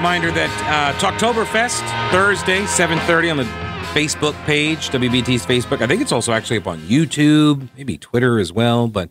reminder 0.00 0.30
that 0.30 0.48
uh, 0.64 0.98
Talktoberfest 0.98 1.82
Thursday, 2.10 2.62
7:30 2.62 3.32
on 3.32 3.36
the 3.36 3.44
Facebook 3.92 4.32
page, 4.46 4.88
WBT's 4.88 5.44
Facebook. 5.44 5.82
I 5.82 5.86
think 5.86 6.00
it's 6.00 6.10
also 6.10 6.32
actually 6.32 6.56
up 6.56 6.66
on 6.66 6.78
YouTube, 6.78 7.68
maybe 7.76 7.98
Twitter 7.98 8.38
as 8.38 8.50
well. 8.50 8.88
But 8.88 9.10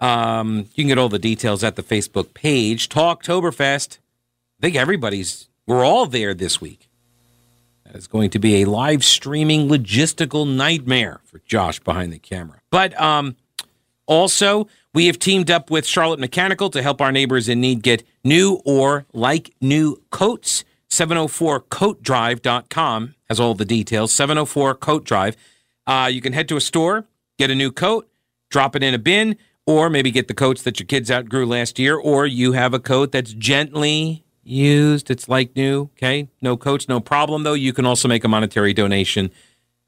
um, 0.00 0.66
you 0.74 0.82
can 0.82 0.88
get 0.88 0.98
all 0.98 1.08
the 1.08 1.20
details 1.20 1.62
at 1.62 1.76
the 1.76 1.84
Facebook 1.84 2.34
page. 2.34 2.88
Talktoberfest. 2.88 3.98
I 4.58 4.60
think 4.60 4.74
everybody's. 4.74 5.48
We're 5.68 5.84
all 5.84 6.06
there 6.06 6.34
this 6.34 6.60
week. 6.60 6.90
That 7.86 7.94
is 7.94 8.08
going 8.08 8.30
to 8.30 8.40
be 8.40 8.62
a 8.62 8.64
live 8.64 9.04
streaming 9.04 9.68
logistical 9.68 10.52
nightmare 10.52 11.20
for 11.26 11.42
Josh 11.46 11.78
behind 11.78 12.12
the 12.12 12.18
camera. 12.18 12.58
But 12.72 13.00
um, 13.00 13.36
also, 14.06 14.66
we 14.94 15.08
have 15.08 15.18
teamed 15.18 15.50
up 15.50 15.70
with 15.70 15.86
Charlotte 15.86 16.20
Mechanical 16.20 16.70
to 16.70 16.80
help 16.80 17.00
our 17.00 17.10
neighbors 17.12 17.48
in 17.48 17.60
need 17.60 17.82
get 17.82 18.04
new 18.22 18.62
or 18.64 19.06
like 19.12 19.52
new 19.60 20.00
coats. 20.10 20.64
704coatdrive.com 20.88 23.14
has 23.28 23.40
all 23.40 23.54
the 23.54 23.64
details. 23.64 24.12
704 24.12 24.76
Coat 24.76 25.04
Drive. 25.04 25.36
Uh, 25.86 26.08
you 26.10 26.20
can 26.20 26.32
head 26.32 26.48
to 26.48 26.56
a 26.56 26.60
store, 26.60 27.04
get 27.36 27.50
a 27.50 27.54
new 27.54 27.72
coat, 27.72 28.08
drop 28.48 28.76
it 28.76 28.84
in 28.84 28.94
a 28.94 28.98
bin, 28.98 29.36
or 29.66 29.90
maybe 29.90 30.12
get 30.12 30.28
the 30.28 30.34
coats 30.34 30.62
that 30.62 30.78
your 30.78 30.86
kids 30.86 31.10
outgrew 31.10 31.44
last 31.44 31.78
year, 31.78 31.96
or 31.96 32.26
you 32.26 32.52
have 32.52 32.72
a 32.72 32.78
coat 32.78 33.10
that's 33.10 33.32
gently 33.32 34.24
used. 34.44 35.10
It's 35.10 35.28
like 35.28 35.56
new. 35.56 35.90
Okay. 35.96 36.28
No 36.40 36.56
coats, 36.56 36.88
no 36.88 37.00
problem, 37.00 37.42
though. 37.42 37.54
You 37.54 37.72
can 37.72 37.84
also 37.84 38.06
make 38.06 38.22
a 38.22 38.28
monetary 38.28 38.72
donation 38.72 39.32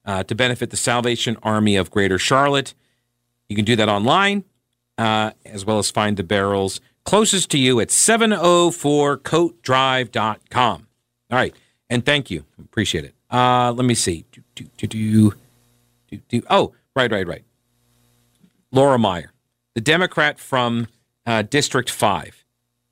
uh, 0.04 0.24
to 0.24 0.34
benefit 0.34 0.70
the 0.70 0.76
Salvation 0.76 1.36
Army 1.42 1.76
of 1.76 1.92
Greater 1.92 2.18
Charlotte. 2.18 2.74
You 3.48 3.54
can 3.54 3.64
do 3.64 3.76
that 3.76 3.88
online, 3.88 4.42
uh, 4.98 5.30
as 5.44 5.64
well 5.64 5.78
as 5.78 5.90
find 5.90 6.16
the 6.16 6.22
barrels 6.22 6.80
closest 7.06 7.50
to 7.52 7.58
you 7.58 7.80
at 7.80 7.88
704coatdrive.com. 7.88 10.86
All 11.30 11.38
right. 11.38 11.54
And 11.88 12.04
thank 12.04 12.30
you. 12.30 12.44
Appreciate 12.58 13.04
it. 13.04 13.14
Uh, 13.30 13.72
let 13.72 13.86
me 13.86 13.94
see. 13.94 14.26
Do, 14.32 14.42
do, 14.76 14.86
do, 14.86 15.32
do, 16.10 16.20
do. 16.28 16.42
Oh, 16.50 16.74
right, 16.94 17.10
right, 17.10 17.26
right. 17.26 17.44
Laura 18.72 18.98
Meyer, 18.98 19.32
the 19.74 19.80
Democrat 19.80 20.38
from 20.38 20.88
uh, 21.24 21.40
District 21.42 21.88
5, 21.88 22.44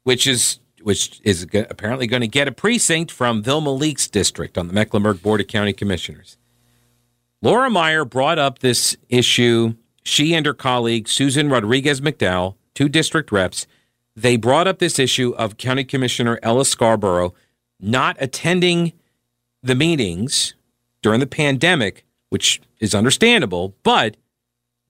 which 0.05 0.27
is 0.27 0.61
which 0.83 1.21
is 1.25 1.47
apparently 1.55 2.07
going 2.07 2.21
to 2.21 2.29
get 2.29 2.47
a 2.47 2.53
precinct 2.53 3.11
from 3.11 3.43
Vilma 3.43 3.73
Leake's 3.73 4.07
district 4.07 4.59
on 4.59 4.69
the 4.69 4.75
Mecklenburg 4.75 5.23
Board 5.23 5.41
of 5.41 5.47
County 5.47 5.73
Commissioners. 5.73 6.37
Laura 7.41 7.71
Meyer 7.71 8.05
brought 8.05 8.39
up 8.39 8.59
this 8.59 8.95
issue. 9.09 9.77
She 10.05 10.35
and 10.35 10.45
her 10.47 10.55
colleague, 10.55 11.09
Susan 11.09 11.49
Rodriguez 11.49 12.01
McDowell, 12.01 12.57
two 12.75 12.89
district 12.89 13.33
reps, 13.33 13.67
they 14.15 14.37
brought 14.37 14.69
up 14.69 14.79
this 14.79 14.99
issue 14.99 15.35
of 15.37 15.57
County 15.57 15.85
Commissioner 15.85 16.39
Ella 16.43 16.65
Scarborough 16.65 17.35
not 17.81 18.17
attending 18.21 18.93
the 19.63 19.75
meetings 19.75 20.55
during 21.03 21.21
the 21.21 21.27
pandemic, 21.27 22.05
which 22.29 22.61
is 22.79 22.95
understandable, 22.95 23.75
but 23.83 24.17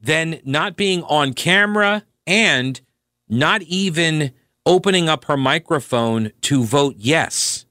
then 0.00 0.40
not 0.44 0.76
being 0.76 1.02
on 1.04 1.32
camera 1.32 2.04
and 2.26 2.80
not 3.28 3.62
even 3.62 4.32
opening 4.66 5.08
up 5.08 5.24
her 5.24 5.36
microphone 5.36 6.32
to 6.42 6.62
vote 6.64 6.96
yes 6.98 7.66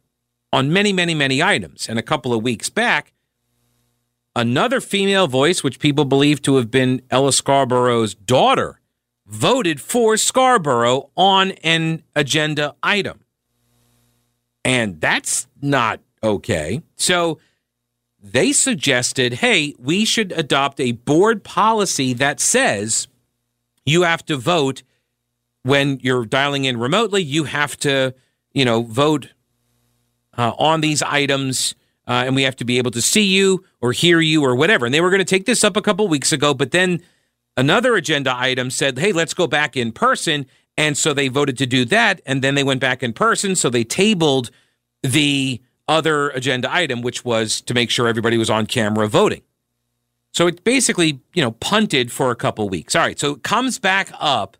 on 0.52 0.72
many, 0.72 0.94
many, 0.94 1.14
many 1.14 1.42
items. 1.42 1.88
And 1.88 1.98
a 2.00 2.04
couple 2.04 2.34
of 2.34 2.44
weeks 2.44 2.70
back, 2.70 3.14
another 4.36 4.82
female 4.82 5.28
voice, 5.28 5.64
which 5.64 5.80
people 5.80 6.06
believe 6.06 6.42
to 6.44 6.56
have 6.56 6.72
been 6.72 7.02
Ella 7.10 7.34
Scarborough's 7.34 8.14
daughter, 8.14 8.80
voted 9.26 9.80
for 9.80 10.18
Scarborough 10.18 11.10
on 11.16 11.52
an 11.64 12.04
agenda 12.16 12.76
item. 12.84 13.22
And 14.66 15.02
that's 15.02 15.48
not 15.62 16.00
okay. 16.24 16.82
So 16.96 17.40
they 18.22 18.54
suggested 18.54 19.34
hey, 19.36 19.74
we 19.78 20.06
should 20.06 20.32
adopt 20.32 20.80
a 20.80 20.94
board 20.94 21.44
policy 21.44 22.14
that 22.14 22.40
says 22.40 23.08
you 23.86 24.04
have 24.04 24.26
to 24.26 24.38
vote 24.38 24.84
when 25.64 26.00
you're 26.02 26.26
dialing 26.26 26.66
in 26.66 26.78
remotely, 26.78 27.24
you 27.24 27.46
have 27.46 27.78
to, 27.78 28.14
you 28.54 28.66
know, 28.66 28.84
vote 28.84 29.34
uh, 30.38 30.54
on 30.58 30.82
these 30.82 31.02
items. 31.02 31.76
Uh, 32.08 32.24
and 32.26 32.36
we 32.36 32.44
have 32.44 32.56
to 32.58 32.66
be 32.66 32.78
able 32.78 32.92
to 32.92 33.02
see 33.02 33.24
you 33.24 33.64
or 33.82 33.92
hear 33.94 34.20
you 34.20 34.44
or 34.44 34.56
whatever. 34.56 34.86
And 34.86 34.94
they 34.94 35.02
were 35.02 35.10
going 35.10 35.20
to 35.20 35.26
take 35.26 35.46
this 35.46 35.64
up 35.64 35.78
a 35.78 35.82
couple 35.82 36.08
weeks 36.08 36.32
ago, 36.32 36.54
but 36.54 36.72
then 36.72 37.02
another 37.56 37.96
agenda 37.96 38.36
item 38.36 38.70
said, 38.70 39.00
hey, 39.00 39.12
let's 39.12 39.34
go 39.34 39.48
back 39.48 39.78
in 39.78 39.92
person. 39.92 40.46
And 40.78 40.98
so 40.98 41.14
they 41.14 41.28
voted 41.28 41.58
to 41.60 41.66
do 41.66 41.86
that. 41.86 42.20
And 42.26 42.42
then 42.42 42.56
they 42.56 42.64
went 42.64 42.82
back 42.82 43.04
in 43.04 43.14
person. 43.14 43.56
So 43.56 43.70
they 43.70 43.84
tabled 43.84 44.52
the 45.02 45.62
other 45.88 46.30
agenda 46.32 46.74
item, 46.74 47.02
which 47.02 47.24
was 47.24 47.62
to 47.62 47.74
make 47.74 47.90
sure 47.90 48.08
everybody 48.08 48.38
was 48.38 48.50
on 48.50 48.66
camera 48.66 49.08
voting. 49.08 49.42
So 50.34 50.48
it 50.48 50.64
basically, 50.64 51.20
you 51.34 51.44
know, 51.44 51.52
punted 51.52 52.12
for 52.12 52.32
a 52.32 52.36
couple 52.36 52.68
weeks. 52.68 52.96
All 52.96 53.04
right. 53.04 53.20
So 53.20 53.34
it 53.34 53.44
comes 53.44 53.80
back 53.80 54.12
up 54.20 54.58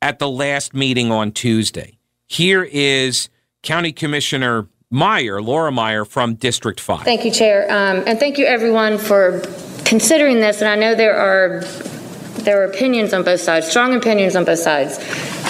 at 0.00 0.18
the 0.18 0.28
last 0.28 0.74
meeting 0.74 1.10
on 1.10 1.32
Tuesday. 1.32 1.98
Here 2.26 2.62
is 2.62 3.28
County 3.62 3.92
Commissioner 3.92 4.68
Meyer, 4.92 5.40
Laura 5.40 5.70
Meyer 5.70 6.04
from 6.04 6.34
District 6.34 6.80
5. 6.80 7.02
Thank 7.02 7.24
you, 7.24 7.30
Chair. 7.30 7.70
Um, 7.70 8.02
And 8.08 8.18
thank 8.18 8.38
you, 8.38 8.46
everyone, 8.46 8.98
for 8.98 9.40
considering 9.84 10.40
this. 10.40 10.60
And 10.60 10.68
I 10.68 10.74
know 10.74 10.96
there 10.96 11.16
are, 11.16 11.60
there 12.42 12.60
are 12.60 12.64
opinions 12.64 13.14
on 13.14 13.22
both 13.22 13.38
sides, 13.38 13.68
strong 13.68 13.94
opinions 13.94 14.34
on 14.34 14.44
both 14.44 14.58
sides. 14.58 14.98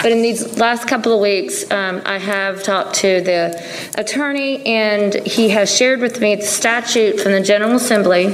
But 0.02 0.12
in 0.12 0.20
these 0.20 0.58
last 0.58 0.86
couple 0.86 1.14
of 1.14 1.20
weeks, 1.20 1.70
um, 1.70 2.02
I 2.04 2.18
have 2.18 2.62
talked 2.62 2.96
to 2.96 3.22
the 3.22 3.66
attorney, 3.96 4.62
and 4.66 5.14
he 5.26 5.48
has 5.48 5.74
shared 5.74 6.00
with 6.00 6.20
me 6.20 6.34
the 6.34 6.42
statute 6.42 7.18
from 7.18 7.32
the 7.32 7.40
General 7.40 7.76
Assembly, 7.76 8.32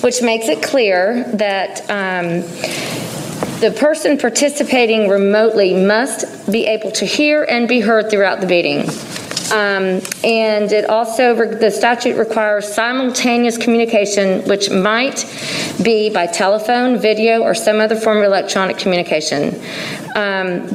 which 0.00 0.22
makes 0.22 0.48
it 0.48 0.60
clear 0.60 1.22
that 1.34 1.82
um, 1.88 2.40
the 3.60 3.70
person 3.78 4.18
participating 4.18 5.08
remotely 5.08 5.72
must 5.72 6.50
be 6.50 6.66
able 6.66 6.90
to 6.90 7.04
hear 7.04 7.44
and 7.44 7.68
be 7.68 7.78
heard 7.78 8.10
throughout 8.10 8.40
the 8.40 8.48
meeting. 8.48 8.88
Um, 9.52 10.00
And 10.24 10.72
it 10.72 10.88
also, 10.88 11.34
the 11.34 11.70
statute 11.70 12.16
requires 12.16 12.72
simultaneous 12.72 13.58
communication, 13.58 14.42
which 14.48 14.70
might 14.70 15.26
be 15.82 16.10
by 16.10 16.26
telephone, 16.26 16.98
video, 16.98 17.42
or 17.42 17.54
some 17.54 17.80
other 17.80 17.96
form 17.96 18.18
of 18.18 18.24
electronic 18.24 18.78
communication. 18.78 19.54
Um, 20.14 20.68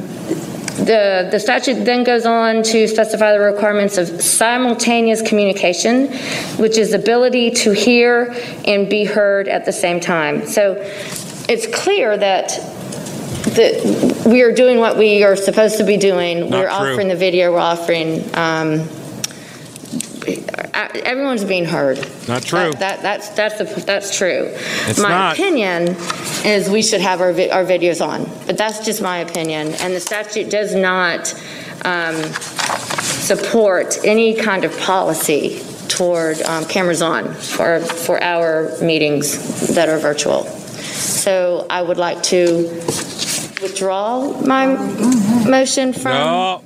The, 0.80 1.28
the 1.30 1.38
statute 1.38 1.84
then 1.84 2.04
goes 2.04 2.24
on 2.24 2.62
to 2.72 2.88
specify 2.88 3.32
the 3.32 3.40
requirements 3.40 3.98
of 3.98 4.06
simultaneous 4.22 5.20
communication, 5.20 6.08
which 6.56 6.78
is 6.78 6.94
ability 6.94 7.50
to 7.64 7.72
hear 7.72 8.34
and 8.64 8.88
be 8.88 9.04
heard 9.04 9.46
at 9.46 9.66
the 9.66 9.72
same 9.72 10.00
time. 10.00 10.46
So 10.46 10.76
it's 11.52 11.66
clear 11.66 12.16
that 12.16 12.58
that 13.56 14.22
we 14.26 14.42
are 14.42 14.52
doing 14.52 14.78
what 14.78 14.96
we 14.96 15.22
are 15.24 15.36
supposed 15.36 15.78
to 15.78 15.84
be 15.84 15.96
doing. 15.96 16.40
Not 16.40 16.50
We're 16.50 16.62
true. 16.66 16.70
offering 16.70 17.08
the 17.08 17.16
video, 17.16 17.52
we're 17.52 17.58
offering, 17.58 18.22
um, 18.36 18.88
everyone's 21.04 21.44
being 21.44 21.64
heard. 21.64 21.98
Not 22.28 22.42
true. 22.42 22.58
That, 22.58 22.78
that- 22.80 23.02
that's, 23.02 23.28
that's, 23.30 23.58
the- 23.58 23.80
that's 23.84 24.16
true. 24.16 24.50
It's 24.86 24.98
My 25.00 25.08
not. 25.08 25.32
opinion 25.34 25.96
is 26.44 26.68
we 26.70 26.82
should 26.82 27.00
have 27.00 27.20
our, 27.20 27.32
vi- 27.32 27.50
our 27.50 27.64
videos 27.64 28.04
on, 28.04 28.24
but 28.46 28.56
that's 28.56 28.84
just 28.84 29.02
my 29.02 29.18
opinion. 29.18 29.68
And 29.80 29.94
the 29.94 30.00
statute 30.00 30.50
does 30.50 30.74
not, 30.74 31.32
um, 31.84 32.16
support 33.02 33.98
any 34.04 34.34
kind 34.34 34.64
of 34.64 34.76
policy 34.80 35.62
toward, 35.88 36.40
um, 36.42 36.64
cameras 36.66 37.02
on 37.02 37.34
for, 37.34 37.80
for 37.80 38.22
our 38.22 38.70
meetings 38.80 39.74
that 39.74 39.88
are 39.88 39.98
virtual. 39.98 40.44
So 40.44 41.66
I 41.70 41.82
would 41.82 41.96
like 41.98 42.22
to 42.24 42.68
withdraw 43.62 44.40
my 44.42 44.66
motion 45.48 45.92
from 45.92 46.12
No, 46.12 46.62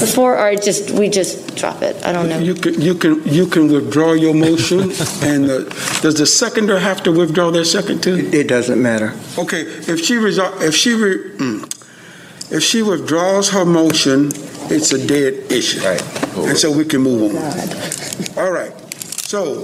before, 0.00 0.38
or 0.38 0.56
just, 0.56 0.90
we 0.90 1.08
just 1.08 1.54
drop 1.56 1.82
it? 1.82 2.04
I 2.04 2.12
don't 2.12 2.28
know. 2.28 2.38
You 2.38 2.54
can, 2.54 2.80
you 2.80 2.94
can, 2.94 3.22
you 3.24 3.46
can 3.46 3.70
withdraw 3.70 4.12
your 4.12 4.34
motion, 4.34 4.80
and 5.22 5.50
uh, 5.50 5.58
does 6.00 6.16
the 6.16 6.26
seconder 6.26 6.78
have 6.78 7.02
to 7.04 7.12
withdraw 7.12 7.50
their 7.50 7.64
second 7.64 8.02
too? 8.02 8.30
It 8.32 8.48
doesn't 8.48 8.80
matter. 8.80 9.14
Okay, 9.38 9.62
if 9.62 10.04
she 10.04 10.14
resol, 10.14 10.60
if 10.60 10.74
she, 10.74 10.94
re- 10.94 11.30
mm, 11.36 12.52
if 12.52 12.62
she 12.62 12.82
withdraws 12.82 13.50
her 13.50 13.64
motion, 13.64 14.32
it's 14.70 14.92
a 14.92 15.06
dead 15.06 15.50
issue. 15.52 15.80
Right. 15.80 16.02
And 16.36 16.56
so 16.56 16.76
we 16.76 16.84
can 16.84 17.02
move 17.02 17.34
on. 17.36 18.42
All 18.42 18.50
right, 18.50 18.72
so, 19.32 19.62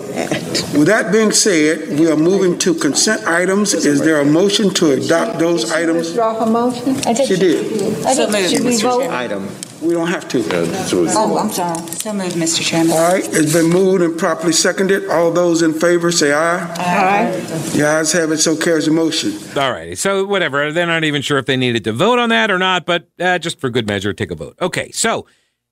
with 0.79 0.87
that 0.87 1.13
being 1.13 1.31
said, 1.31 1.99
we 2.01 2.11
are 2.11 2.17
moving 2.17 2.59
to 2.61 2.73
consent 2.73 3.27
items. 3.27 3.75
Is 3.75 4.01
there 4.01 4.19
a 4.19 4.25
motion 4.25 4.73
to 4.81 4.93
adopt 4.93 5.39
those 5.39 5.71
items? 5.71 6.07
Withdraw 6.07 6.43
her 6.43 6.51
motion? 6.51 6.95
She 7.15 7.37
did. 7.37 8.07
I 8.07 8.15
did. 8.15 8.51
Should 8.51 8.65
we 8.65 8.79
vote? 8.81 9.03
Item. 9.11 9.47
We 9.83 9.93
don't 9.93 10.09
have 10.09 10.27
to. 10.31 10.43
Oh, 10.51 11.37
I'm 11.37 11.51
sorry. 11.51 11.87
So 11.93 12.15
moved, 12.15 12.37
Mr. 12.37 12.63
Chairman. 12.63 12.93
All 12.93 13.13
right, 13.13 13.23
it's 13.31 13.53
been 13.53 13.69
moved 13.69 14.03
and 14.03 14.19
properly 14.19 14.55
seconded. 14.55 15.11
All 15.11 15.31
those 15.31 15.61
in 15.61 15.75
favor, 15.75 16.11
say 16.11 16.33
aye. 16.33 16.65
Aye. 16.79 17.37
The 17.77 17.85
ayes 17.87 18.11
have 18.13 18.33
it, 18.33 18.39
so 18.39 18.57
carries 18.57 18.87
the 18.87 18.93
motion. 18.93 19.35
all 19.55 19.71
right. 19.71 19.99
So 19.99 20.25
whatever. 20.25 20.73
They're 20.73 20.87
not 20.87 21.05
even 21.05 21.21
sure 21.21 21.37
if 21.37 21.45
they 21.45 21.59
needed 21.59 21.85
to 21.85 21.93
vote 21.93 22.19
on 22.19 22.31
that 22.31 22.51
or 22.51 22.59
not, 22.59 22.87
but 22.87 23.07
uh, 23.21 23.39
just 23.39 23.61
for 23.61 23.69
good 23.69 23.87
measure, 23.87 24.15
take 24.15 24.31
a 24.31 24.35
vote. 24.35 24.57
Okay. 24.63 24.91
So 24.93 25.27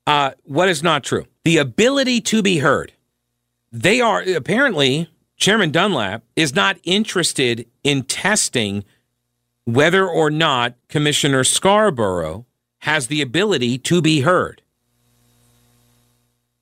Uh, 0.07 0.33
what 0.45 0.69
is 0.69 0.83
not 0.83 1.03
true? 1.03 1.25
The 1.45 1.57
ability 1.57 2.21
to 2.21 2.43
be 2.43 2.59
heard. 2.59 2.93
They 3.77 4.01
are 4.01 4.23
apparently, 4.23 5.11
Chairman 5.37 5.71
Dunlap 5.71 6.23
is 6.35 6.55
not 6.55 6.79
interested 6.85 7.69
in 7.85 8.05
testing 8.05 8.85
whether 9.67 10.09
or 10.09 10.31
not 10.31 10.77
Commissioner 10.89 11.45
Scarborough 11.45 12.47
has 12.79 13.09
the 13.09 13.21
ability 13.21 13.77
to 13.77 14.01
be 14.01 14.23
heard. 14.23 14.63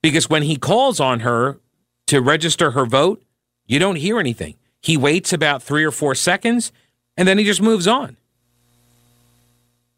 Because 0.02 0.28
when 0.28 0.42
he 0.42 0.56
calls 0.56 0.98
on 0.98 1.20
her 1.20 1.60
to 2.08 2.20
register 2.20 2.72
her 2.72 2.84
vote, 2.84 3.22
you 3.64 3.78
don't 3.78 3.94
hear 3.94 4.18
anything. 4.18 4.56
He 4.80 4.96
waits 4.96 5.32
about 5.32 5.62
three 5.62 5.84
or 5.84 5.92
four 5.92 6.16
seconds 6.16 6.72
and 7.16 7.28
then 7.28 7.38
he 7.38 7.44
just 7.44 7.62
moves 7.62 7.86
on. 7.86 8.16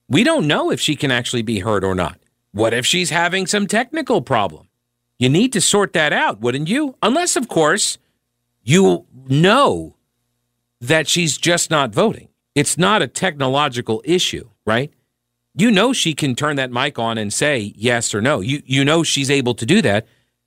We 0.06 0.22
don't 0.22 0.46
know 0.46 0.70
if 0.70 0.82
she 0.82 0.96
can 0.96 1.10
actually 1.10 1.40
be 1.40 1.60
heard 1.60 1.82
or 1.82 1.94
not. 1.94 2.18
What 2.52 2.74
if 2.74 2.84
she's 2.84 3.08
having 3.08 3.46
some 3.46 3.66
technical 3.66 4.20
problem? 4.20 4.65
You 5.18 5.28
need 5.28 5.52
to 5.54 5.60
sort 5.60 5.92
that 5.94 6.12
out, 6.12 6.40
wouldn't 6.40 6.68
you? 6.68 6.96
Unless, 7.02 7.36
of 7.36 7.48
course, 7.48 7.98
you 8.62 9.06
know 9.28 9.96
that 10.80 11.08
she's 11.08 11.38
just 11.38 11.70
not 11.70 11.94
voting. 11.94 12.28
It's 12.54 12.76
not 12.76 13.02
a 13.02 13.06
technological 13.06 14.02
issue, 14.04 14.50
right? 14.64 14.92
You 15.54 15.70
know 15.70 15.92
she 15.92 16.14
can 16.14 16.34
turn 16.34 16.56
that 16.56 16.70
mic 16.70 16.98
on 16.98 17.16
and 17.16 17.32
say 17.32 17.72
yes 17.76 18.14
or 18.14 18.20
no. 18.20 18.40
You 18.40 18.62
you 18.66 18.84
know 18.84 19.02
she's 19.02 19.30
able 19.30 19.54
to 19.54 19.64
do 19.64 19.80
that. 19.82 20.06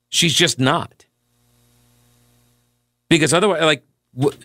She's 0.09 0.33
just 0.33 0.59
not. 0.59 1.05
Because 3.09 3.33
otherwise 3.33 3.61
like 3.63 3.83
wh- 4.19 4.35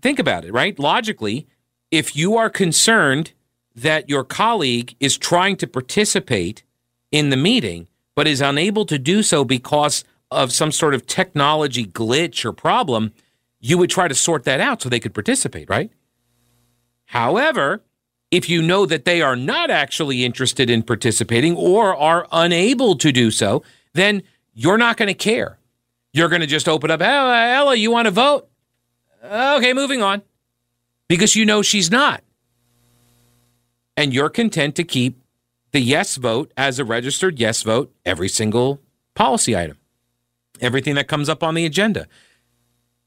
think 0.00 0.18
about 0.18 0.44
it, 0.44 0.52
right? 0.52 0.78
Logically, 0.78 1.46
if 1.90 2.16
you 2.16 2.36
are 2.36 2.48
concerned 2.48 3.32
that 3.74 4.08
your 4.08 4.24
colleague 4.24 4.94
is 4.98 5.18
trying 5.18 5.56
to 5.56 5.66
participate 5.66 6.62
in 7.10 7.30
the 7.30 7.36
meeting 7.36 7.88
but 8.18 8.26
is 8.26 8.40
unable 8.40 8.84
to 8.84 8.98
do 8.98 9.22
so 9.22 9.44
because 9.44 10.02
of 10.32 10.50
some 10.52 10.72
sort 10.72 10.92
of 10.92 11.06
technology 11.06 11.86
glitch 11.86 12.44
or 12.44 12.52
problem, 12.52 13.12
you 13.60 13.78
would 13.78 13.88
try 13.88 14.08
to 14.08 14.14
sort 14.16 14.42
that 14.42 14.60
out 14.60 14.82
so 14.82 14.88
they 14.88 14.98
could 14.98 15.14
participate, 15.14 15.70
right? 15.70 15.92
However, 17.04 17.80
if 18.32 18.50
you 18.50 18.60
know 18.60 18.86
that 18.86 19.04
they 19.04 19.22
are 19.22 19.36
not 19.36 19.70
actually 19.70 20.24
interested 20.24 20.68
in 20.68 20.82
participating 20.82 21.54
or 21.54 21.94
are 21.96 22.26
unable 22.32 22.96
to 22.96 23.12
do 23.12 23.30
so, 23.30 23.62
then 23.94 24.24
you're 24.52 24.78
not 24.78 24.96
going 24.96 25.06
to 25.06 25.14
care. 25.14 25.56
You're 26.12 26.28
going 26.28 26.40
to 26.40 26.48
just 26.48 26.68
open 26.68 26.90
up, 26.90 27.00
Ella, 27.00 27.46
Ella, 27.50 27.76
you 27.76 27.92
want 27.92 28.06
to 28.06 28.10
vote? 28.10 28.48
Okay, 29.22 29.72
moving 29.72 30.02
on. 30.02 30.22
Because 31.06 31.36
you 31.36 31.46
know 31.46 31.62
she's 31.62 31.88
not. 31.88 32.24
And 33.96 34.12
you're 34.12 34.28
content 34.28 34.74
to 34.74 34.82
keep 34.82 35.22
the 35.72 35.80
yes 35.80 36.16
vote 36.16 36.52
as 36.56 36.78
a 36.78 36.84
registered 36.84 37.38
yes 37.38 37.62
vote 37.62 37.92
every 38.04 38.28
single 38.28 38.80
policy 39.14 39.56
item, 39.56 39.78
everything 40.60 40.94
that 40.94 41.08
comes 41.08 41.28
up 41.28 41.42
on 41.42 41.54
the 41.54 41.66
agenda. 41.66 42.06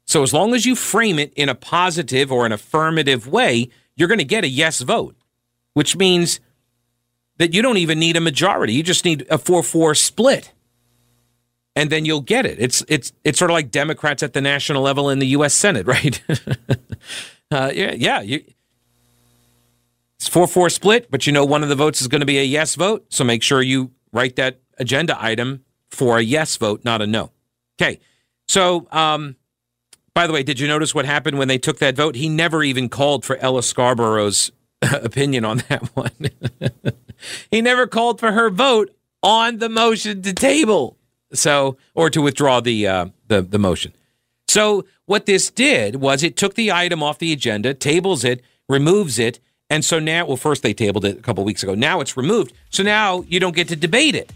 So 0.04 0.22
as 0.22 0.32
long 0.34 0.54
as 0.54 0.66
you 0.66 0.74
frame 0.74 1.18
it 1.18 1.32
in 1.34 1.48
a 1.48 1.54
positive 1.54 2.30
or 2.30 2.44
an 2.44 2.52
affirmative 2.52 3.26
way, 3.26 3.68
you're 3.96 4.08
going 4.08 4.18
to 4.18 4.24
get 4.24 4.44
a 4.44 4.48
yes 4.48 4.80
vote, 4.80 5.16
which 5.74 5.96
means 5.96 6.40
that 7.38 7.54
you 7.54 7.62
don't 7.62 7.78
even 7.78 7.98
need 7.98 8.16
a 8.16 8.20
majority. 8.20 8.74
You 8.74 8.82
just 8.82 9.04
need 9.04 9.22
a 9.22 9.38
4-4 9.38 9.96
split. 9.96 10.52
And 11.74 11.88
then 11.88 12.04
you'll 12.04 12.20
get 12.20 12.44
it. 12.44 12.58
It's 12.58 12.84
it's 12.86 13.14
it's 13.24 13.38
sort 13.38 13.50
of 13.50 13.54
like 13.54 13.70
Democrats 13.70 14.22
at 14.22 14.34
the 14.34 14.42
national 14.42 14.82
level 14.82 15.08
in 15.08 15.20
the 15.20 15.28
U.S. 15.28 15.54
Senate, 15.54 15.86
right? 15.88 16.22
uh, 17.50 17.70
yeah, 17.72 17.92
yeah. 17.92 18.20
You, 18.20 18.44
it's 20.22 20.30
4-4 20.30 20.70
split, 20.70 21.10
but 21.10 21.26
you 21.26 21.32
know 21.32 21.44
one 21.44 21.64
of 21.64 21.68
the 21.68 21.74
votes 21.74 22.00
is 22.00 22.06
going 22.06 22.20
to 22.20 22.26
be 22.26 22.38
a 22.38 22.44
yes 22.44 22.76
vote. 22.76 23.06
So 23.08 23.24
make 23.24 23.42
sure 23.42 23.60
you 23.60 23.90
write 24.12 24.36
that 24.36 24.60
agenda 24.78 25.20
item 25.20 25.64
for 25.90 26.18
a 26.18 26.22
yes 26.22 26.56
vote, 26.56 26.84
not 26.84 27.02
a 27.02 27.08
no. 27.08 27.32
Okay. 27.80 27.98
So 28.46 28.86
um, 28.92 29.34
by 30.14 30.28
the 30.28 30.32
way, 30.32 30.44
did 30.44 30.60
you 30.60 30.68
notice 30.68 30.94
what 30.94 31.06
happened 31.06 31.38
when 31.38 31.48
they 31.48 31.58
took 31.58 31.78
that 31.78 31.96
vote? 31.96 32.14
He 32.14 32.28
never 32.28 32.62
even 32.62 32.88
called 32.88 33.24
for 33.24 33.36
Ella 33.38 33.62
Scarborough's 33.62 34.52
opinion 34.82 35.44
on 35.44 35.64
that 35.68 35.82
one. 35.96 36.12
he 37.50 37.60
never 37.60 37.88
called 37.88 38.20
for 38.20 38.30
her 38.30 38.48
vote 38.48 38.94
on 39.24 39.58
the 39.58 39.68
motion 39.68 40.22
to 40.22 40.32
table, 40.32 40.98
so 41.32 41.76
or 41.96 42.10
to 42.10 42.22
withdraw 42.22 42.60
the 42.60 42.86
uh, 42.86 43.06
the 43.26 43.42
the 43.42 43.58
motion. 43.58 43.92
So 44.46 44.84
what 45.06 45.26
this 45.26 45.50
did 45.50 45.96
was 45.96 46.22
it 46.22 46.36
took 46.36 46.54
the 46.54 46.70
item 46.70 47.02
off 47.02 47.18
the 47.18 47.32
agenda, 47.32 47.74
tables 47.74 48.22
it, 48.22 48.40
removes 48.68 49.18
it, 49.18 49.40
and 49.72 49.82
so 49.82 49.98
now, 49.98 50.26
well, 50.26 50.36
first 50.36 50.62
they 50.62 50.74
tabled 50.74 51.06
it 51.06 51.18
a 51.18 51.22
couple 51.22 51.42
weeks 51.44 51.62
ago. 51.62 51.74
Now 51.74 52.02
it's 52.02 52.14
removed, 52.14 52.52
so 52.68 52.82
now 52.82 53.22
you 53.22 53.40
don't 53.40 53.56
get 53.56 53.68
to 53.68 53.76
debate 53.76 54.14
it. 54.14 54.30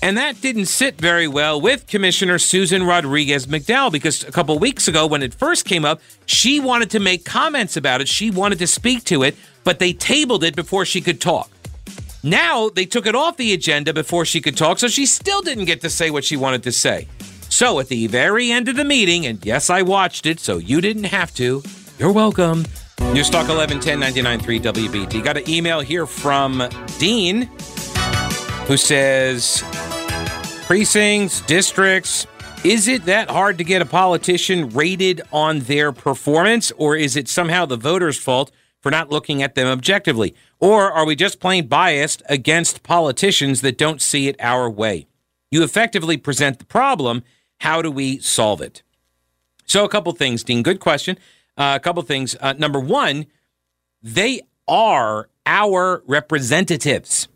And 0.00 0.16
that 0.16 0.40
didn't 0.40 0.66
sit 0.66 0.98
very 0.98 1.28
well 1.28 1.60
with 1.60 1.86
Commissioner 1.86 2.38
Susan 2.38 2.82
Rodriguez 2.82 3.46
McDowell 3.46 3.92
because 3.92 4.24
a 4.24 4.32
couple 4.32 4.58
weeks 4.58 4.88
ago, 4.88 5.06
when 5.06 5.22
it 5.22 5.34
first 5.34 5.66
came 5.66 5.84
up, 5.84 6.00
she 6.24 6.60
wanted 6.60 6.88
to 6.92 6.98
make 6.98 7.26
comments 7.26 7.76
about 7.76 8.00
it. 8.00 8.08
She 8.08 8.30
wanted 8.30 8.58
to 8.60 8.66
speak 8.66 9.04
to 9.04 9.22
it, 9.22 9.36
but 9.64 9.80
they 9.80 9.92
tabled 9.92 10.42
it 10.42 10.56
before 10.56 10.86
she 10.86 11.02
could 11.02 11.20
talk. 11.20 11.50
Now 12.22 12.70
they 12.70 12.86
took 12.86 13.04
it 13.04 13.14
off 13.14 13.36
the 13.36 13.52
agenda 13.52 13.92
before 13.92 14.24
she 14.24 14.40
could 14.40 14.56
talk, 14.56 14.78
so 14.78 14.88
she 14.88 15.04
still 15.04 15.42
didn't 15.42 15.66
get 15.66 15.82
to 15.82 15.90
say 15.90 16.10
what 16.10 16.24
she 16.24 16.38
wanted 16.38 16.62
to 16.62 16.72
say. 16.72 17.06
So 17.50 17.80
at 17.80 17.88
the 17.88 18.06
very 18.06 18.50
end 18.50 18.68
of 18.68 18.76
the 18.76 18.84
meeting, 18.84 19.26
and 19.26 19.44
yes, 19.44 19.68
I 19.68 19.82
watched 19.82 20.24
it, 20.24 20.40
so 20.40 20.56
you 20.56 20.80
didn't 20.80 21.04
have 21.04 21.34
to. 21.34 21.62
You're 21.98 22.12
welcome. 22.12 22.64
News 23.00 23.30
Talk 23.30 23.48
1110 23.48 24.00
99.3 24.00 24.60
WBT. 24.60 25.22
Got 25.22 25.36
an 25.36 25.48
email 25.48 25.80
here 25.80 26.06
from 26.06 26.68
Dean 26.98 27.50
who 28.66 28.76
says, 28.76 29.62
precincts, 30.66 31.40
districts. 31.42 32.26
Is 32.64 32.88
it 32.88 33.04
that 33.04 33.30
hard 33.30 33.58
to 33.58 33.64
get 33.64 33.82
a 33.82 33.86
politician 33.86 34.70
rated 34.70 35.20
on 35.32 35.60
their 35.60 35.92
performance, 35.92 36.72
or 36.78 36.96
is 36.96 37.14
it 37.14 37.28
somehow 37.28 37.66
the 37.66 37.76
voters' 37.76 38.18
fault 38.18 38.50
for 38.80 38.90
not 38.90 39.10
looking 39.10 39.42
at 39.42 39.54
them 39.54 39.66
objectively? 39.66 40.34
Or 40.60 40.90
are 40.90 41.04
we 41.04 41.14
just 41.14 41.40
plain 41.40 41.66
biased 41.66 42.22
against 42.28 42.82
politicians 42.82 43.60
that 43.60 43.76
don't 43.76 44.00
see 44.00 44.28
it 44.28 44.36
our 44.40 44.70
way? 44.70 45.06
You 45.50 45.62
effectively 45.62 46.16
present 46.16 46.58
the 46.58 46.64
problem. 46.64 47.22
How 47.60 47.82
do 47.82 47.90
we 47.90 48.18
solve 48.18 48.62
it? 48.62 48.82
So, 49.66 49.84
a 49.84 49.88
couple 49.88 50.12
things, 50.12 50.42
Dean. 50.42 50.62
Good 50.62 50.80
question. 50.80 51.18
Uh, 51.56 51.74
a 51.76 51.80
couple 51.80 52.02
things. 52.02 52.36
Uh, 52.40 52.52
number 52.54 52.80
one, 52.80 53.26
they 54.02 54.40
are 54.66 55.28
our 55.46 56.02
representatives. 56.06 57.28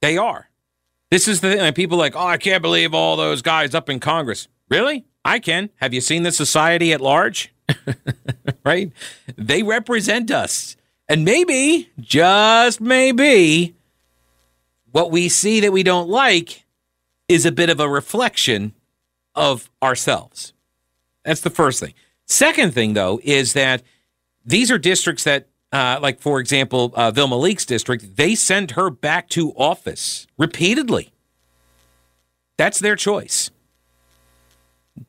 They 0.00 0.16
are. 0.16 0.48
This 1.10 1.28
is 1.28 1.40
the 1.40 1.54
thing. 1.54 1.72
People 1.74 1.98
like, 1.98 2.16
oh, 2.16 2.26
I 2.26 2.36
can't 2.36 2.62
believe 2.62 2.94
all 2.94 3.16
those 3.16 3.42
guys 3.42 3.74
up 3.74 3.88
in 3.88 4.00
Congress. 4.00 4.48
Really? 4.68 5.04
I 5.24 5.38
can. 5.38 5.70
Have 5.76 5.94
you 5.94 6.00
seen 6.00 6.22
the 6.22 6.32
society 6.32 6.92
at 6.92 7.00
large? 7.00 7.52
right? 8.64 8.92
They 9.36 9.62
represent 9.62 10.30
us. 10.30 10.76
And 11.08 11.24
maybe, 11.24 11.90
just 12.00 12.80
maybe, 12.80 13.76
what 14.90 15.10
we 15.10 15.28
see 15.28 15.60
that 15.60 15.72
we 15.72 15.82
don't 15.82 16.08
like 16.08 16.64
is 17.28 17.46
a 17.46 17.52
bit 17.52 17.70
of 17.70 17.78
a 17.78 17.88
reflection 17.88 18.74
of 19.34 19.70
ourselves. 19.82 20.52
That's 21.26 21.42
the 21.42 21.50
first 21.50 21.80
thing. 21.80 21.92
Second 22.24 22.72
thing, 22.72 22.94
though, 22.94 23.20
is 23.22 23.52
that 23.52 23.82
these 24.44 24.70
are 24.70 24.78
districts 24.78 25.24
that 25.24 25.48
uh, 25.72 25.98
like 26.00 26.20
for 26.20 26.40
example, 26.40 26.92
uh, 26.94 27.10
Vilma 27.10 27.36
Leake's 27.36 27.66
district, 27.66 28.16
they 28.16 28.34
send 28.34 28.72
her 28.72 28.88
back 28.88 29.28
to 29.30 29.52
office 29.52 30.26
repeatedly. 30.38 31.12
That's 32.56 32.78
their 32.78 32.96
choice. 32.96 33.50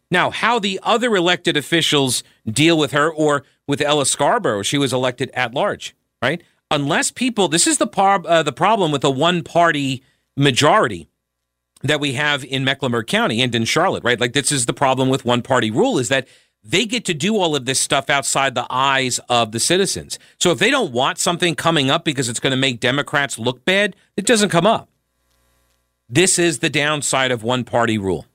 Now, 0.09 0.31
how 0.31 0.59
the 0.59 0.79
other 0.83 1.15
elected 1.15 1.55
officials 1.55 2.23
deal 2.45 2.77
with 2.77 2.91
her 2.91 3.11
or 3.11 3.45
with 3.67 3.81
Ella 3.81 4.05
Scarborough, 4.05 4.63
she 4.63 4.77
was 4.77 4.91
elected 4.91 5.29
at 5.33 5.53
large, 5.53 5.95
right? 6.21 6.41
Unless 6.71 7.11
people, 7.11 7.47
this 7.47 7.67
is 7.67 7.77
the 7.77 7.87
par, 7.87 8.21
uh, 8.25 8.43
the 8.43 8.51
problem 8.51 8.91
with 8.91 9.03
a 9.03 9.09
one 9.09 9.43
party 9.43 10.03
majority 10.35 11.07
that 11.83 11.99
we 11.99 12.13
have 12.13 12.43
in 12.43 12.63
Mecklenburg 12.63 13.07
County 13.07 13.41
and 13.41 13.53
in 13.53 13.65
Charlotte, 13.65 14.03
right? 14.03 14.19
Like 14.19 14.33
this 14.33 14.51
is 14.51 14.65
the 14.65 14.73
problem 14.73 15.09
with 15.09 15.25
one 15.25 15.41
party 15.41 15.71
rule 15.71 15.99
is 15.99 16.09
that 16.09 16.27
they 16.63 16.85
get 16.85 17.05
to 17.05 17.13
do 17.13 17.37
all 17.37 17.55
of 17.55 17.65
this 17.65 17.79
stuff 17.79 18.09
outside 18.09 18.55
the 18.55 18.67
eyes 18.69 19.19
of 19.29 19.51
the 19.51 19.59
citizens. 19.59 20.19
So 20.39 20.51
if 20.51 20.59
they 20.59 20.71
don't 20.71 20.91
want 20.91 21.17
something 21.17 21.55
coming 21.55 21.89
up 21.89 22.03
because 22.03 22.29
it's 22.29 22.39
going 22.39 22.51
to 22.51 22.57
make 22.57 22.79
Democrats 22.79 23.39
look 23.39 23.63
bad, 23.63 23.95
it 24.17 24.25
doesn't 24.25 24.49
come 24.49 24.65
up. 24.65 24.89
This 26.09 26.39
is 26.39 26.59
the 26.59 26.69
downside 26.69 27.31
of 27.31 27.43
one 27.43 27.63
party 27.63 27.97
rule. 27.97 28.25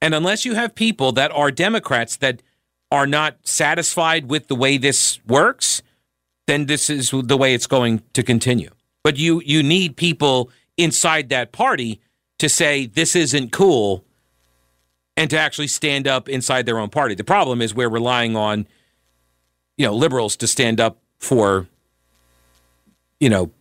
And 0.00 0.14
unless 0.14 0.44
you 0.44 0.54
have 0.54 0.74
people 0.74 1.12
that 1.12 1.30
are 1.32 1.50
Democrats 1.50 2.16
that 2.16 2.42
are 2.90 3.06
not 3.06 3.36
satisfied 3.42 4.30
with 4.30 4.48
the 4.48 4.54
way 4.54 4.78
this 4.78 5.20
works, 5.26 5.82
then 6.46 6.66
this 6.66 6.88
is 6.90 7.10
the 7.10 7.36
way 7.36 7.54
it's 7.54 7.66
going 7.66 8.02
to 8.14 8.22
continue. 8.22 8.70
But 9.02 9.16
you 9.16 9.42
you 9.44 9.62
need 9.62 9.96
people 9.96 10.50
inside 10.76 11.28
that 11.28 11.52
party 11.52 12.00
to 12.40 12.48
say 12.48 12.86
this 12.86 13.14
isn't 13.14 13.52
cool 13.52 14.04
and 15.16 15.28
to 15.28 15.38
actually 15.38 15.68
stand 15.68 16.08
up 16.08 16.28
inside 16.28 16.64
their 16.64 16.78
own 16.78 16.88
party. 16.88 17.14
The 17.14 17.22
problem 17.24 17.60
is 17.60 17.74
we're 17.74 17.90
relying 17.90 18.34
on, 18.34 18.66
you 19.76 19.86
know, 19.86 19.94
liberals 19.94 20.36
to 20.36 20.46
stand 20.46 20.80
up 20.80 20.98
for, 21.18 21.68
you 23.20 23.28
know, 23.28 23.52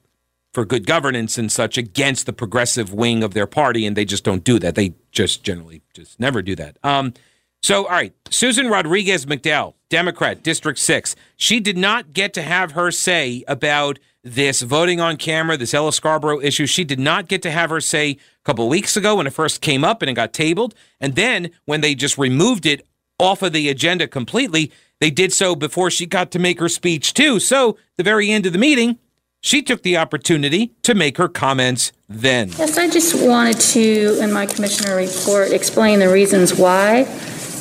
for 0.54 0.64
good 0.64 0.88
governance 0.88 1.38
and 1.38 1.52
such 1.52 1.78
against 1.78 2.26
the 2.26 2.32
progressive 2.32 2.94
wing 2.94 3.22
of 3.22 3.34
their 3.34 3.46
party, 3.46 3.86
and 3.86 3.98
they 3.98 4.06
just 4.06 4.24
don't 4.24 4.46
do 4.46 4.58
that. 4.60 4.76
They 4.76 4.94
just 5.12 5.44
generally 5.44 5.82
just 5.94 6.18
never 6.18 6.42
do 6.42 6.56
that. 6.56 6.78
Um, 6.82 7.14
so, 7.62 7.84
all 7.84 7.92
right, 7.92 8.14
Susan 8.30 8.70
Rodriguez 8.70 9.26
McDowell, 9.26 9.74
Democrat, 9.90 10.42
District 10.42 10.80
6. 10.80 11.18
She 11.36 11.60
did 11.60 11.78
not 11.78 12.14
get 12.14 12.34
to 12.36 12.42
have 12.42 12.72
her 12.72 12.92
say 12.92 13.44
about 13.46 14.00
this 14.36 14.62
voting 14.62 15.00
on 15.00 15.18
camera, 15.18 15.58
this 15.58 15.74
Ella 15.74 15.94
Scarborough 15.94 16.40
issue. 16.42 16.66
She 16.66 16.84
did 16.84 17.00
not 17.00 17.28
get 17.28 17.42
to 17.44 17.52
have 17.52 17.70
her 17.70 17.82
say 17.82 18.12
a 18.12 18.18
couple 18.44 18.68
weeks 18.70 18.96
ago 18.96 19.16
when 19.16 19.28
it 19.28 19.34
first 19.34 19.62
came 19.62 19.84
up 19.84 20.02
and 20.02 20.10
it 20.10 20.14
got 20.14 20.34
tabled. 20.34 20.76
And 21.00 21.16
then 21.16 21.52
when 21.66 21.82
they 21.82 21.96
just 21.96 22.18
removed 22.18 22.66
it 22.66 22.86
off 23.20 23.42
of 23.42 23.54
the 23.54 23.70
agenda 23.70 24.08
completely, 24.08 24.72
they 25.00 25.12
did 25.12 25.32
so 25.32 25.56
before 25.56 25.90
she 25.92 26.06
got 26.06 26.32
to 26.32 26.40
make 26.40 26.60
her 26.60 26.70
speech, 26.70 27.14
too. 27.14 27.40
So, 27.40 27.78
the 27.98 28.04
very 28.04 28.32
end 28.32 28.46
of 28.46 28.54
the 28.54 28.60
meeting, 28.60 28.98
she 29.42 29.62
took 29.62 29.84
the 29.84 29.98
opportunity 29.98 30.74
to 30.84 30.94
make 30.94 31.18
her 31.18 31.30
comments 31.30 31.92
then. 32.08 32.50
Yes, 32.58 32.78
I 32.78 32.90
just 32.90 33.26
wanted 33.26 33.60
to, 33.60 34.20
in 34.22 34.34
my 34.34 34.46
commissioner 34.46 34.96
report, 34.96 35.52
explain 35.52 36.00
the 36.00 36.12
reasons 36.12 36.56
why 36.56 37.04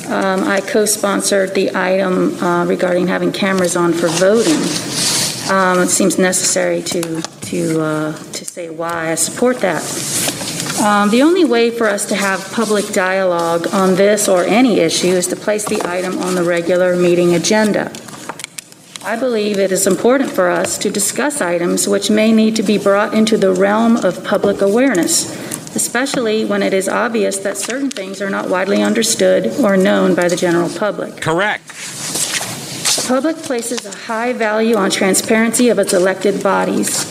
um, 0.07 0.43
I 0.43 0.59
co-sponsored 0.61 1.53
the 1.55 1.73
item 1.75 2.35
uh, 2.43 2.65
regarding 2.65 3.07
having 3.07 3.31
cameras 3.31 3.77
on 3.77 3.93
for 3.93 4.07
voting. 4.07 5.18
Um, 5.49 5.79
It 5.81 5.89
seems 5.89 6.19
necessary 6.19 6.81
to, 6.83 7.21
to, 7.21 7.81
uh, 7.81 8.13
to 8.13 8.45
say 8.45 8.69
why 8.69 9.11
I 9.11 9.15
support 9.15 9.59
that. 9.61 9.81
Um, 10.79 11.09
The 11.09 11.23
only 11.23 11.43
way 11.43 11.71
for 11.71 11.87
us 11.87 12.05
to 12.05 12.15
have 12.15 12.39
public 12.53 12.93
dialogue 12.93 13.67
on 13.73 13.95
this 13.95 14.27
or 14.27 14.43
any 14.43 14.79
issue 14.79 15.13
is 15.17 15.27
to 15.27 15.35
place 15.35 15.65
the 15.65 15.81
item 15.87 16.19
on 16.19 16.35
the 16.35 16.43
regular 16.43 16.95
meeting 16.95 17.33
agenda. 17.33 17.91
I 19.03 19.15
believe 19.15 19.57
it 19.57 19.71
is 19.71 19.87
important 19.87 20.29
for 20.29 20.49
us 20.49 20.77
to 20.77 20.89
discuss 20.91 21.41
items 21.41 21.87
which 21.87 22.11
may 22.11 22.31
need 22.31 22.55
to 22.57 22.63
be 22.63 22.77
brought 22.77 23.13
into 23.13 23.37
the 23.37 23.51
realm 23.51 23.97
of 23.97 24.23
public 24.23 24.61
awareness, 24.61 25.33
especially 25.75 26.45
when 26.45 26.61
it 26.61 26.73
is 26.73 26.87
obvious 26.87 27.37
that 27.39 27.57
certain 27.57 27.89
things 27.89 28.21
are 28.21 28.29
not 28.29 28.49
widely 28.49 28.83
understood 28.83 29.47
or 29.63 29.77
known 29.77 30.13
by 30.13 30.27
the 30.27 30.35
general 30.35 30.69
public. 30.69 31.21
Correct. 31.21 31.63
The 33.09 33.15
public 33.15 33.37
places 33.37 33.87
a 33.87 33.97
high 33.97 34.33
value 34.33 34.75
on 34.75 34.91
transparency 34.91 35.69
of 35.69 35.79
its 35.79 35.93
elected 35.93 36.43
bodies. 36.43 37.05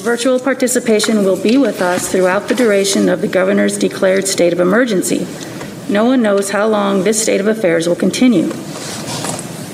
Virtual 0.00 0.38
participation 0.38 1.24
will 1.24 1.42
be 1.42 1.58
with 1.58 1.82
us 1.82 2.08
throughout 2.08 2.46
the 2.46 2.54
duration 2.54 3.08
of 3.08 3.20
the 3.20 3.26
governor's 3.26 3.76
declared 3.76 4.28
state 4.28 4.52
of 4.52 4.60
emergency. 4.60 5.26
No 5.92 6.04
one 6.04 6.22
knows 6.22 6.50
how 6.50 6.68
long 6.68 7.02
this 7.02 7.20
state 7.20 7.40
of 7.40 7.48
affairs 7.48 7.88
will 7.88 7.96
continue. 7.96 8.46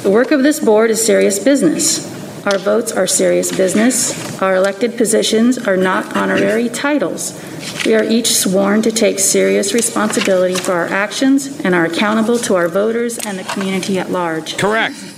The 0.01 0.09
work 0.11 0.31
of 0.31 0.43
this 0.43 0.61
board 0.61 0.91
is 0.91 1.05
serious 1.05 1.39
business. 1.39 2.11
Our 2.47 2.57
votes 2.57 2.91
are 2.91 3.07
serious 3.07 3.55
business. 3.55 4.41
Our 4.41 4.57
elected 4.57 4.97
positions 4.97 5.59
are 5.59 5.77
not 5.77 6.17
honorary 6.17 6.71
titles. 6.71 7.39
We 7.85 7.95
are 7.95 8.03
each 8.03 8.29
sworn 8.29 8.81
to 8.81 8.91
take 8.91 9.19
serious 9.19 9.75
responsibility 9.75 10.55
for 10.55 10.73
our 10.73 10.87
actions 10.87 11.61
and 11.61 11.75
are 11.75 11.85
accountable 11.85 12.39
to 12.39 12.55
our 12.55 12.69
voters 12.69 13.19
and 13.19 13.39
the 13.39 13.45
community 13.45 13.99
at 13.99 14.11
large. 14.11 14.57
Correct. 14.57 15.16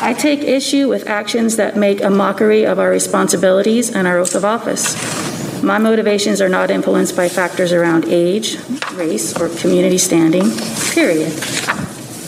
I 0.00 0.14
take 0.14 0.40
issue 0.40 0.88
with 0.88 1.08
actions 1.08 1.56
that 1.56 1.76
make 1.76 2.00
a 2.00 2.08
mockery 2.08 2.64
of 2.64 2.78
our 2.78 2.88
responsibilities 2.88 3.94
and 3.94 4.06
our 4.06 4.18
oath 4.18 4.34
of 4.34 4.44
office. 4.44 4.94
My 5.62 5.78
motivations 5.78 6.40
are 6.40 6.48
not 6.48 6.70
influenced 6.70 7.16
by 7.16 7.28
factors 7.28 7.72
around 7.72 8.04
age, 8.06 8.58
race, 8.92 9.36
or 9.38 9.48
community 9.60 9.98
standing, 9.98 10.50
period. 10.92 11.32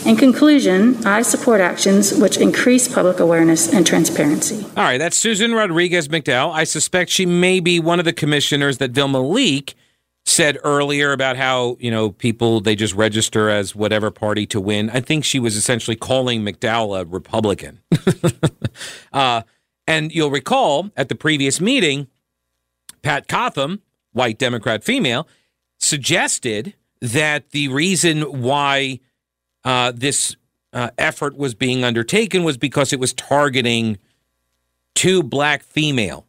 In 0.05 0.17
conclusion, 0.17 1.05
I 1.05 1.21
support 1.21 1.61
actions 1.61 2.13
which 2.13 2.37
increase 2.37 2.93
public 2.93 3.19
awareness 3.19 3.71
and 3.73 3.87
transparency. 3.87 4.65
All 4.75 4.83
right, 4.83 4.97
that's 4.97 5.15
Susan 5.15 5.53
Rodriguez 5.53 6.09
McDowell. 6.09 6.51
I 6.53 6.65
suspect 6.65 7.09
she 7.09 7.25
may 7.25 7.59
be 7.59 7.79
one 7.79 7.99
of 7.99 8.05
the 8.05 8.13
commissioners 8.13 8.79
that 8.79 8.91
Vilma 8.91 9.21
Leake 9.21 9.75
said 10.25 10.57
earlier 10.63 11.11
about 11.11 11.35
how, 11.35 11.77
you 11.79 11.89
know, 11.89 12.11
people, 12.11 12.61
they 12.61 12.75
just 12.75 12.93
register 12.93 13.49
as 13.49 13.75
whatever 13.75 14.11
party 14.11 14.45
to 14.47 14.61
win. 14.61 14.89
I 14.91 14.99
think 14.99 15.25
she 15.25 15.39
was 15.39 15.55
essentially 15.55 15.95
calling 15.95 16.41
McDowell 16.41 17.01
a 17.01 17.05
Republican. 17.05 17.81
uh, 19.13 19.41
and 19.87 20.11
you'll 20.11 20.31
recall 20.31 20.91
at 20.95 21.09
the 21.09 21.15
previous 21.15 21.59
meeting, 21.59 22.07
Pat 23.01 23.27
Cotham, 23.27 23.81
white 24.13 24.37
Democrat 24.37 24.83
female, 24.83 25.27
suggested 25.79 26.75
that 27.01 27.49
the 27.49 27.67
reason 27.69 28.21
why 28.41 28.99
uh, 29.63 29.91
this 29.95 30.35
uh, 30.73 30.91
effort 30.97 31.35
was 31.35 31.55
being 31.55 31.83
undertaken 31.83 32.43
was 32.43 32.57
because 32.57 32.93
it 32.93 32.99
was 32.99 33.13
targeting 33.13 33.97
two 34.93 35.23
black 35.23 35.63
female 35.63 36.27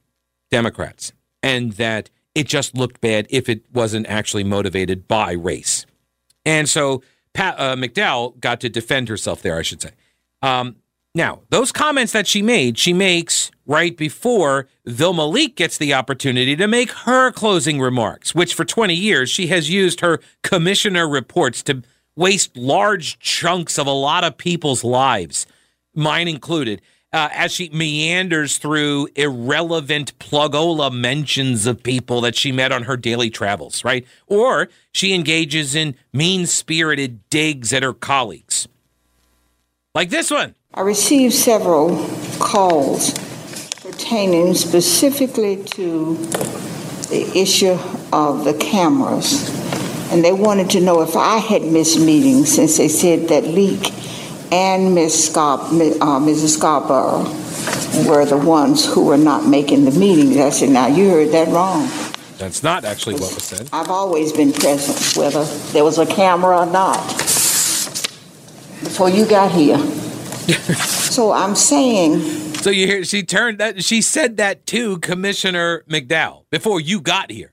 Democrats 0.51 1.13
and 1.43 1.73
that 1.73 2.11
it 2.35 2.47
just 2.47 2.77
looked 2.77 3.01
bad 3.01 3.27
if 3.31 3.49
it 3.49 3.65
wasn't 3.73 4.07
actually 4.07 4.45
motivated 4.45 5.07
by 5.07 5.33
race. 5.33 5.87
And 6.45 6.69
so 6.69 7.03
Pat 7.35 7.55
uh, 7.59 7.77
McDowell 7.77 8.39
got 8.41 8.61
to 8.61 8.69
defend 8.69 9.09
herself 9.09 9.43
there, 9.43 9.59
I 9.59 9.63
should 9.63 9.83
say. 9.83 9.91
Um, 10.43 10.77
now, 11.15 11.43
those 11.51 11.73
comments 11.73 12.13
that 12.13 12.27
she 12.27 12.41
made, 12.41 12.79
she 12.79 12.95
makes 12.95 13.51
right 13.67 13.95
before 13.97 14.67
Vilma 14.87 15.27
Leake 15.27 15.57
gets 15.57 15.77
the 15.77 15.93
opportunity 15.93 16.57
to 16.57 16.67
make 16.67 16.91
her 16.91 17.31
closing 17.31 17.81
remarks, 17.81 18.35
which 18.35 18.55
for 18.55 18.65
20 18.65 18.95
years 18.95 19.29
she 19.29 19.49
has 19.49 19.69
used 19.69 20.01
her 20.01 20.21
commissioner 20.43 21.07
reports 21.07 21.63
to 21.65 21.83
waste 22.17 22.57
large 22.57 23.19
chunks 23.19 23.79
of 23.79 23.87
a 23.87 23.93
lot 23.93 24.25
of 24.25 24.39
people's 24.39 24.85
lives, 24.85 25.47
mine 25.95 26.29
included, 26.29 26.81
uh, 27.13 27.29
as 27.33 27.53
she 27.53 27.69
meanders 27.71 28.59
through 28.59 29.09
irrelevant 29.17 30.19
plugola 30.19 30.91
mentions 30.91 31.67
of 31.67 31.83
people 31.83 32.21
that 32.23 32.35
she 32.35 32.53
met 32.53 32.73
on 32.73 32.85
her 32.85 32.97
daily 32.97 33.31
travels, 33.31 33.85
right? 33.85 34.07
Or 34.27 34.69
she 34.93 35.15
engages 35.15 35.75
in 35.75 35.95
mean 36.13 36.47
spirited 36.47 37.29
digs 37.29 37.73
at 37.73 37.83
her 37.83 37.93
colleagues. 37.93 38.67
Like 39.95 40.11
this 40.11 40.31
one. 40.31 40.55
I 40.73 40.81
received 40.81 41.35
several 41.35 42.09
calls 42.39 43.13
pertaining 43.83 44.55
specifically 44.55 45.63
to 45.65 46.17
the 47.11 47.31
issue 47.37 47.77
of 48.11 48.45
the 48.45 48.55
cameras. 48.55 49.51
And 50.11 50.25
they 50.25 50.33
wanted 50.33 50.71
to 50.71 50.81
know 50.81 51.03
if 51.03 51.15
I 51.15 51.39
had 51.39 51.63
missed 51.63 51.99
meetings 52.01 52.55
since 52.55 52.79
they 52.79 52.89
said 52.89 53.29
that 53.29 53.45
Leake 53.45 53.93
and 54.53 54.95
Ms. 54.95 55.29
Scar- 55.29 55.59
uh, 55.61 56.21
Mrs. 56.21 56.59
Scarborough 56.59 57.25
were 58.09 58.25
the 58.27 58.37
ones 58.37 58.85
who 58.85 59.07
were 59.07 59.17
not 59.17 59.47
making 59.47 59.85
the 59.87 59.91
meetings. 59.91 60.37
I 60.37 60.51
said, 60.51 60.69
now 60.69 60.87
you 60.87 61.09
heard 61.11 61.31
that 61.31 61.49
wrong. 61.49 61.89
That's 62.37 62.63
not 62.63 62.85
actually 62.85 63.15
what 63.15 63.35
was 63.35 63.45
said. 63.45 63.69
I've 63.73 63.89
always 63.91 64.33
been 64.33 64.53
present, 64.53 65.17
whether 65.17 65.45
there 65.73 65.85
was 65.85 65.99
a 65.99 66.07
camera 66.07 66.59
or 66.59 66.67
not, 66.67 66.99
before 68.85 69.09
you 69.09 69.25
got 69.27 69.53
here. 69.53 69.79
so 70.49 71.33
I'm 71.33 71.55
saying 71.55 72.21
So 72.55 72.71
you 72.71 72.87
hear 72.89 73.05
she 73.05 73.23
turned 73.23 73.59
that 73.59 73.85
she 73.85 74.03
said 74.03 74.39
that 74.39 74.67
to 74.67 74.99
Commissioner 74.99 75.85
McDowell 75.89 76.47
before 76.51 76.81
you 76.81 77.01
got 77.01 77.31
here. 77.31 77.53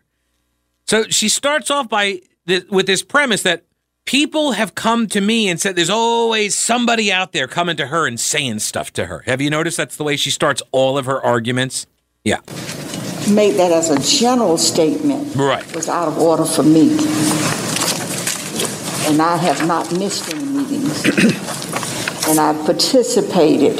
So 0.87 1.03
she 1.03 1.29
starts 1.29 1.69
off 1.69 1.87
by 1.87 2.21
th- 2.47 2.67
with 2.69 2.87
this 2.87 3.03
premise 3.03 3.43
that 3.43 3.63
people 4.09 4.53
have 4.53 4.73
come 4.73 5.05
to 5.05 5.21
me 5.21 5.47
and 5.47 5.61
said 5.61 5.75
there's 5.75 5.87
always 5.87 6.55
somebody 6.55 7.11
out 7.11 7.31
there 7.31 7.47
coming 7.47 7.77
to 7.77 7.85
her 7.85 8.07
and 8.07 8.19
saying 8.19 8.57
stuff 8.57 8.91
to 8.91 9.05
her. 9.05 9.19
Have 9.27 9.39
you 9.39 9.51
noticed 9.51 9.77
that's 9.77 9.97
the 9.97 10.03
way 10.03 10.15
she 10.15 10.31
starts 10.31 10.63
all 10.71 10.97
of 10.97 11.05
her 11.05 11.23
arguments? 11.23 11.85
Yeah. 12.23 12.39
Made 13.29 13.51
that 13.57 13.71
as 13.71 13.91
a 13.91 13.99
general 13.99 14.57
statement 14.57 15.35
Right. 15.35 15.63
was 15.75 15.87
out 15.87 16.07
of 16.07 16.17
order 16.17 16.43
for 16.43 16.63
me. 16.63 16.89
And 19.07 19.21
I 19.21 19.37
have 19.37 19.67
not 19.67 19.91
missed 19.91 20.33
any 20.33 20.43
meetings. 20.43 21.05
and 22.27 22.39
I 22.39 22.59
participated 22.65 23.77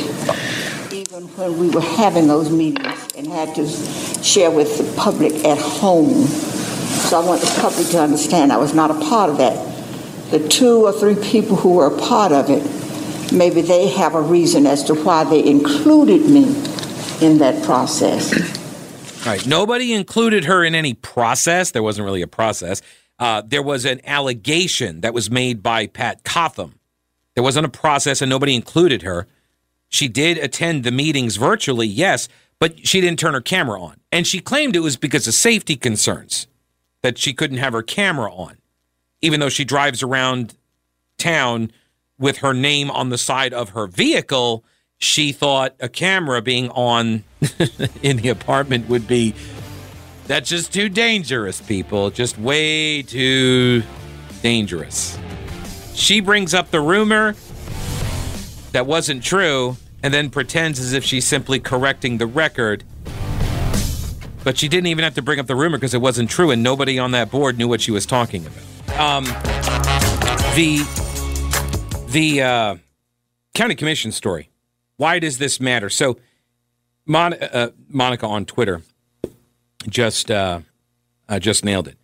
even 0.94 1.24
when 1.38 1.58
we 1.58 1.72
were 1.72 1.82
having 1.82 2.28
those 2.28 2.52
meetings 2.52 3.16
and 3.18 3.26
had 3.26 3.56
to 3.56 3.68
share 4.22 4.52
with 4.52 4.78
the 4.78 4.96
public 4.96 5.34
at 5.44 5.58
home. 5.58 6.28
So 6.28 7.20
I 7.20 7.26
want 7.26 7.42
the 7.42 7.60
public 7.62 7.88
to 7.88 8.00
understand 8.00 8.54
I 8.54 8.58
was 8.58 8.76
not 8.76 8.92
a 8.92 9.00
part 9.10 9.32
of 9.32 9.40
that. 9.40 9.79
The 10.32 10.48
two 10.48 10.86
or 10.86 10.92
three 10.92 11.16
people 11.16 11.56
who 11.56 11.74
were 11.76 11.88
a 11.88 11.98
part 11.98 12.32
of 12.32 12.50
it, 12.50 12.64
maybe 13.34 13.62
they 13.62 13.88
have 13.90 14.16
a 14.16 14.22
reason 14.22 14.68
as 14.68 14.84
to 14.86 14.94
why 14.94 15.24
they 15.24 15.44
included 15.44 16.30
me 16.30 16.44
in 17.22 17.40
that 17.40 17.64
process. 17.66 18.34
All 19.26 19.34
right. 19.34 19.46
Nobody 19.46 19.94
included 19.94 20.46
her 20.46 20.64
in 20.64 20.76
any 20.76 20.94
process. 20.94 21.72
There 21.72 21.84
wasn't 21.84 22.06
really 22.06 22.22
a 22.22 22.28
process. 22.28 22.82
Uh, 23.18 23.42
there 23.46 23.64
was 23.64 23.86
an 23.86 24.00
allegation 24.06 25.02
that 25.02 25.14
was 25.14 25.30
made 25.30 25.62
by 25.62 25.88
Pat 25.88 26.24
Cotham. 26.24 26.76
There 27.36 27.44
wasn't 27.44 27.66
a 27.66 27.70
process, 27.70 28.22
and 28.22 28.30
nobody 28.30 28.56
included 28.56 29.02
her. 29.02 29.28
She 29.90 30.08
did 30.08 30.38
attend 30.38 30.84
the 30.84 30.92
meetings 30.92 31.36
virtually, 31.36 31.88
yes, 31.88 32.30
but 32.60 32.86
she 32.88 33.02
didn't 33.02 33.20
turn 33.20 33.34
her 33.34 33.42
camera 33.42 33.82
on. 33.82 34.00
And 34.12 34.26
she 34.28 34.40
claimed 34.40 34.76
it 34.76 34.82
was 34.82 34.96
because 34.96 35.28
of 35.28 35.34
safety 35.34 35.76
concerns 35.76 36.48
that 37.02 37.18
she 37.18 37.34
couldn't 37.34 37.58
have 37.58 37.74
her 37.74 37.82
camera 37.82 38.32
on, 38.32 38.58
even 39.22 39.40
though 39.40 39.50
she 39.50 39.66
drives 39.66 40.02
around 40.04 40.56
town 41.18 41.72
with 42.18 42.40
her 42.40 42.54
name 42.54 42.92
on 42.92 43.10
the 43.10 43.18
side 43.18 43.54
of 43.54 43.70
her 43.70 43.88
vehicle. 43.88 44.64
She 44.98 45.32
thought 45.32 45.76
a 45.80 45.88
camera 45.88 46.42
being 46.42 46.70
on 46.72 47.24
in 48.04 48.18
the 48.18 48.30
apartment 48.30 48.90
would 48.90 49.08
be 49.08 49.34
That's 50.28 50.50
just 50.50 50.74
too 50.74 50.90
dangerous, 50.90 51.62
people. 51.62 52.12
Just 52.12 52.38
way 52.38 53.02
too 53.02 53.84
dangerous. 54.42 55.18
She 55.94 56.20
brings 56.20 56.54
up 56.54 56.72
the 56.72 56.82
rumor 56.82 57.36
that 58.72 58.86
wasn't 58.86 59.24
true 59.24 59.78
and 60.04 60.14
then 60.14 60.30
pretends 60.30 60.80
as 60.80 60.94
if 60.94 61.04
she's 61.04 61.26
simply 61.26 61.60
correcting 61.60 62.18
the 62.18 62.28
record. 62.28 62.84
But 64.44 64.58
she 64.58 64.70
didn't 64.70 64.88
even 64.88 65.04
have 65.04 65.16
to 65.16 65.22
bring 65.22 65.40
up 65.40 65.48
the 65.48 65.56
rumor 65.56 65.78
because 65.78 65.94
it 65.94 66.02
wasn't 66.02 66.30
true, 66.30 66.52
and 66.52 66.64
nobody 66.64 66.98
on 66.98 67.12
that 67.12 67.30
board 67.30 67.58
knew 67.58 67.68
what 67.68 67.82
she 67.82 67.92
was 67.92 68.06
talking 68.06 68.46
about. 68.46 68.69
Um, 69.00 69.24
the 70.56 70.86
the 72.10 72.42
uh, 72.42 72.76
county 73.56 73.76
commission 73.76 74.12
story. 74.12 74.50
Why 74.98 75.20
does 75.20 75.38
this 75.38 75.62
matter? 75.62 75.90
So, 75.90 76.18
Mon- 77.06 77.36
uh, 77.36 77.70
Monica 77.88 78.28
on 78.28 78.44
Twitter 78.44 78.82
just 79.88 80.30
uh, 80.30 80.60
uh, 81.30 81.40
just 81.40 81.64
nailed 81.64 81.88
it. 81.88 81.98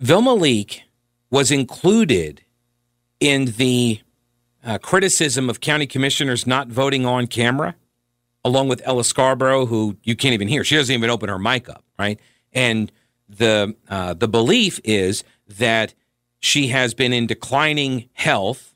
Vilma 0.00 0.34
Leake 0.34 0.82
was 1.30 1.52
included 1.52 2.42
in 3.20 3.44
the 3.56 4.00
uh, 4.64 4.78
criticism 4.78 5.48
of 5.48 5.60
county 5.60 5.86
commissioners 5.86 6.48
not 6.48 6.66
voting 6.66 7.06
on 7.06 7.28
camera, 7.28 7.76
along 8.44 8.66
with 8.66 8.82
Ella 8.84 9.04
Scarborough, 9.04 9.66
who 9.66 9.96
you 10.02 10.16
can't 10.16 10.34
even 10.34 10.48
hear. 10.48 10.64
She 10.64 10.74
doesn't 10.74 10.92
even 10.92 11.10
open 11.10 11.28
her 11.28 11.38
mic 11.38 11.68
up, 11.68 11.84
right? 11.96 12.18
And 12.52 12.90
the 13.28 13.76
uh, 13.88 14.14
the 14.14 14.26
belief 14.26 14.80
is 14.82 15.22
that 15.48 15.94
she 16.38 16.68
has 16.68 16.94
been 16.94 17.12
in 17.12 17.26
declining 17.26 18.08
health, 18.12 18.74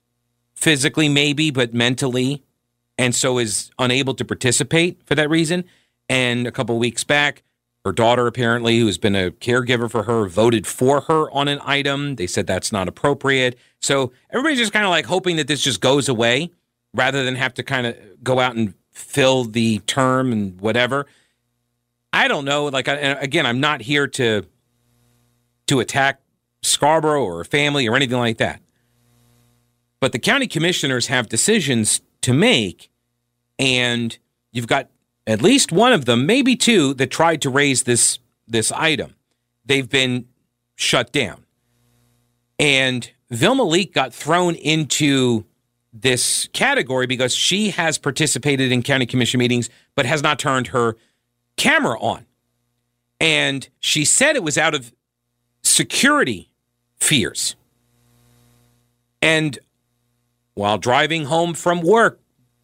physically 0.55 1.09
maybe, 1.09 1.51
but 1.51 1.75
mentally, 1.75 2.43
and 2.99 3.15
so 3.15 3.39
is 3.39 3.71
unable 3.79 4.15
to 4.15 4.25
participate 4.25 5.03
for 5.07 5.15
that 5.15 5.31
reason. 5.31 5.65
And 6.09 6.47
a 6.47 6.53
couple 6.53 6.79
weeks 6.79 7.05
back, 7.05 7.43
her 7.85 7.93
daughter, 7.93 8.27
apparently, 8.27 8.79
who's 8.79 8.99
been 8.99 9.17
a 9.17 9.31
caregiver 9.31 9.91
for 9.91 10.03
her, 10.03 10.29
voted 10.29 10.67
for 10.67 11.03
her 11.03 11.31
on 11.31 11.49
an 11.49 11.61
item. 11.65 12.17
They 12.17 12.27
said 12.27 12.47
that's 12.47 12.73
not 12.73 12.89
appropriate. 12.89 13.59
So 13.81 14.13
everybody's 14.31 14.59
just 14.59 14.73
kind 14.73 14.85
of 14.85 14.91
like 14.91 15.07
hoping 15.07 15.37
that 15.37 15.47
this 15.49 15.63
just 15.63 15.81
goes 15.81 16.09
away 16.09 16.51
rather 16.93 17.25
than 17.25 17.37
have 17.37 17.55
to 17.55 17.63
kind 17.63 17.87
of 17.87 17.97
go 18.23 18.39
out 18.39 18.55
and 18.55 18.75
fill 18.91 19.45
the 19.45 19.79
term 19.81 20.33
and 20.33 20.61
whatever. 20.61 21.07
I 22.13 22.29
don't 22.29 22.45
know. 22.45 22.67
Like, 22.67 22.89
again, 22.89 23.47
I'm 23.47 23.61
not 23.61 23.81
here 23.81 24.07
to 24.09 24.45
to 25.69 25.81
attack 25.81 26.21
Scarborough 26.63 27.25
or 27.25 27.45
family 27.45 27.89
or 27.89 27.97
anything 27.97 28.19
like 28.19 28.39
that. 28.39 28.61
But 30.01 30.13
the 30.13 30.19
county 30.19 30.47
commissioners 30.47 31.09
have 31.09 31.29
decisions 31.29 32.01
to 32.23 32.33
make, 32.33 32.91
and 33.59 34.17
you've 34.53 34.67
got 34.67 34.89
at 35.27 35.43
least 35.43 35.73
one 35.73 35.93
of 35.93 36.07
them, 36.07 36.27
maybe 36.27 36.57
two, 36.57 36.95
that 36.95 37.11
tried 37.11 37.43
to 37.43 37.51
raise 37.51 37.85
this 37.85 38.19
this 38.49 38.73
item. 38.73 39.15
They've 39.65 39.89
been 39.89 40.27
shut 40.75 41.13
down. 41.13 41.45
And 42.59 43.11
Vilma 43.31 43.63
Leake 43.63 43.95
got 43.95 44.13
thrown 44.13 44.55
into 44.57 45.45
this 45.93 46.49
category 46.53 47.07
because 47.07 47.35
she 47.35 47.71
has 47.71 47.99
participated 47.99 48.73
in 48.73 48.83
county 48.83 49.07
commission 49.07 49.39
meetings 49.39 49.71
but 49.95 50.07
has 50.07 50.23
not 50.23 50.39
turned 50.39 50.69
her 50.69 50.97
camera 51.57 51.99
on. 52.01 52.27
And 53.21 53.69
she 53.81 54.05
said 54.05 54.37
it 54.37 54.43
was 54.43 54.57
out 54.57 54.75
of 54.75 54.93
security 55.63 56.50
fears. 57.01 57.57
And 59.23 59.59
while 60.55 60.79
driving 60.79 61.25
home 61.25 61.55
from 61.55 61.81
work 61.81 62.21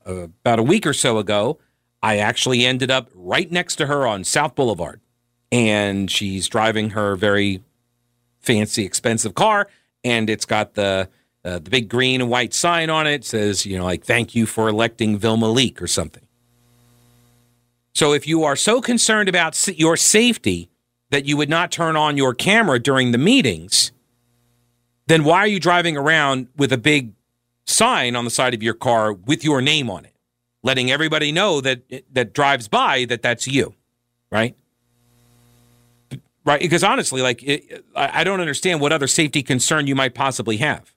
uh, 0.07 0.15
about 0.15 0.59
a 0.59 0.63
week 0.63 0.87
or 0.87 0.93
so 0.93 1.19
ago, 1.19 1.59
I 2.03 2.19
actually 2.19 2.65
ended 2.65 2.91
up 2.91 3.11
right 3.15 3.51
next 3.51 3.77
to 3.77 3.87
her 3.87 4.07
on 4.07 4.25
South 4.25 4.55
Boulevard. 4.55 5.01
And 5.51 6.11
she's 6.11 6.49
driving 6.49 6.91
her 6.91 7.17
very 7.17 7.63
fancy, 8.41 8.85
expensive 8.85 9.35
car, 9.35 9.69
and 10.05 10.29
it's 10.31 10.45
got 10.45 10.75
the 10.75 11.09
uh, 11.45 11.61
the 11.61 11.71
big 11.71 11.89
green 11.89 12.21
and 12.21 12.29
white 12.29 12.53
sign 12.53 12.91
on 12.91 13.07
it. 13.07 13.25
Says, 13.25 13.65
you 13.65 13.79
know, 13.79 13.85
like 13.85 14.05
"Thank 14.05 14.35
you 14.35 14.47
for 14.47 14.69
electing 14.69 15.19
Vilma 15.19 15.49
Leake" 15.49 15.81
or 15.81 15.87
something. 15.87 16.27
So 17.95 18.13
if 18.13 18.27
you 18.27 18.45
are 18.45 18.57
so 18.57 18.81
concerned 18.81 19.29
about 19.29 19.69
your 19.79 19.97
safety 19.97 20.69
that 21.11 21.25
you 21.25 21.37
would 21.37 21.49
not 21.49 21.71
turn 21.71 21.97
on 21.97 22.17
your 22.17 22.35
camera 22.35 22.79
during 22.79 23.13
the 23.13 23.19
meetings, 23.19 23.93
then 25.07 25.25
why 25.25 25.39
are 25.39 25.47
you 25.47 25.61
driving 25.61 25.97
around 25.97 26.49
with 26.57 26.73
a 26.73 26.79
big 26.79 27.13
sign 27.65 28.17
on 28.17 28.25
the 28.25 28.31
side 28.31 28.55
of 28.55 28.63
your 28.63 28.75
car 28.75 29.13
with 29.13 29.45
your 29.45 29.61
name 29.61 29.91
on 29.91 30.05
it? 30.05 30.17
letting 30.67 30.91
everybody 30.91 31.31
know 31.31 31.61
that 31.61 31.81
that 32.13 32.33
drives 32.35 32.67
by 32.67 33.05
that 33.05 33.23
that's 33.23 33.47
you, 33.47 33.73
right? 34.33 34.57
Right? 36.45 36.61
Because 36.61 36.83
honestly, 36.83 37.23
like 37.23 37.43
it, 37.45 37.85
I 37.95 38.25
don't 38.25 38.41
understand 38.41 38.81
what 38.81 38.93
other 38.93 39.07
safety 39.07 39.45
concern 39.45 39.87
you 39.87 39.95
might 39.95 40.15
possibly 40.15 40.57
have, 40.57 40.93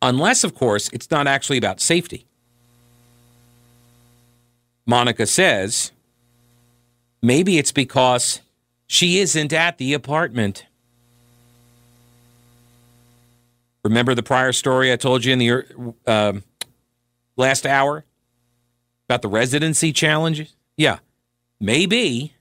unless, 0.00 0.44
of 0.44 0.54
course, 0.54 0.88
it's 0.94 1.10
not 1.10 1.26
actually 1.26 1.58
about 1.58 1.80
safety. 1.80 2.26
Monica 4.86 5.26
says 5.26 5.92
maybe 7.20 7.58
it's 7.58 7.72
because 7.72 8.40
she 8.86 9.18
isn't 9.20 9.52
at 9.52 9.76
the 9.76 9.92
apartment. 9.92 10.64
Remember 13.88 14.14
the 14.14 14.22
prior 14.22 14.52
story 14.52 14.92
I 14.92 14.96
told 14.96 15.24
you 15.24 15.32
in 15.32 15.38
the 15.38 15.94
uh, 16.06 16.34
last 17.38 17.64
hour 17.64 18.04
about 19.08 19.22
the 19.22 19.28
residency 19.28 19.94
challenges? 19.94 20.54
Yeah, 20.76 20.98
maybe 21.58 22.34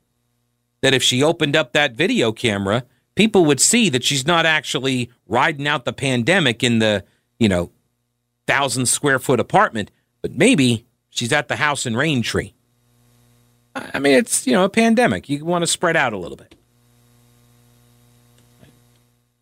that 0.81 0.93
if 0.93 1.01
she 1.01 1.23
opened 1.23 1.55
up 1.55 1.71
that 1.71 1.93
video 1.93 2.33
camera, 2.33 2.83
people 3.15 3.45
would 3.45 3.61
see 3.61 3.87
that 3.87 4.03
she's 4.03 4.27
not 4.27 4.45
actually 4.45 5.09
riding 5.25 5.69
out 5.69 5.85
the 5.85 5.93
pandemic 5.93 6.65
in 6.65 6.79
the, 6.79 7.05
you 7.39 7.47
know, 7.47 7.71
thousand 8.45 8.87
square 8.87 9.17
foot 9.17 9.39
apartment, 9.39 9.89
but 10.21 10.33
maybe 10.33 10.85
she's 11.09 11.31
at 11.31 11.47
the 11.47 11.55
house 11.55 11.85
in 11.85 11.93
Raintree. 11.93 12.51
I 13.73 13.99
mean, 13.99 14.15
it's, 14.15 14.45
you 14.45 14.51
know, 14.51 14.65
a 14.65 14.69
pandemic. 14.69 15.29
You 15.29 15.45
want 15.45 15.61
to 15.61 15.67
spread 15.67 15.95
out 15.95 16.11
a 16.11 16.17
little 16.17 16.35
bit. 16.35 16.55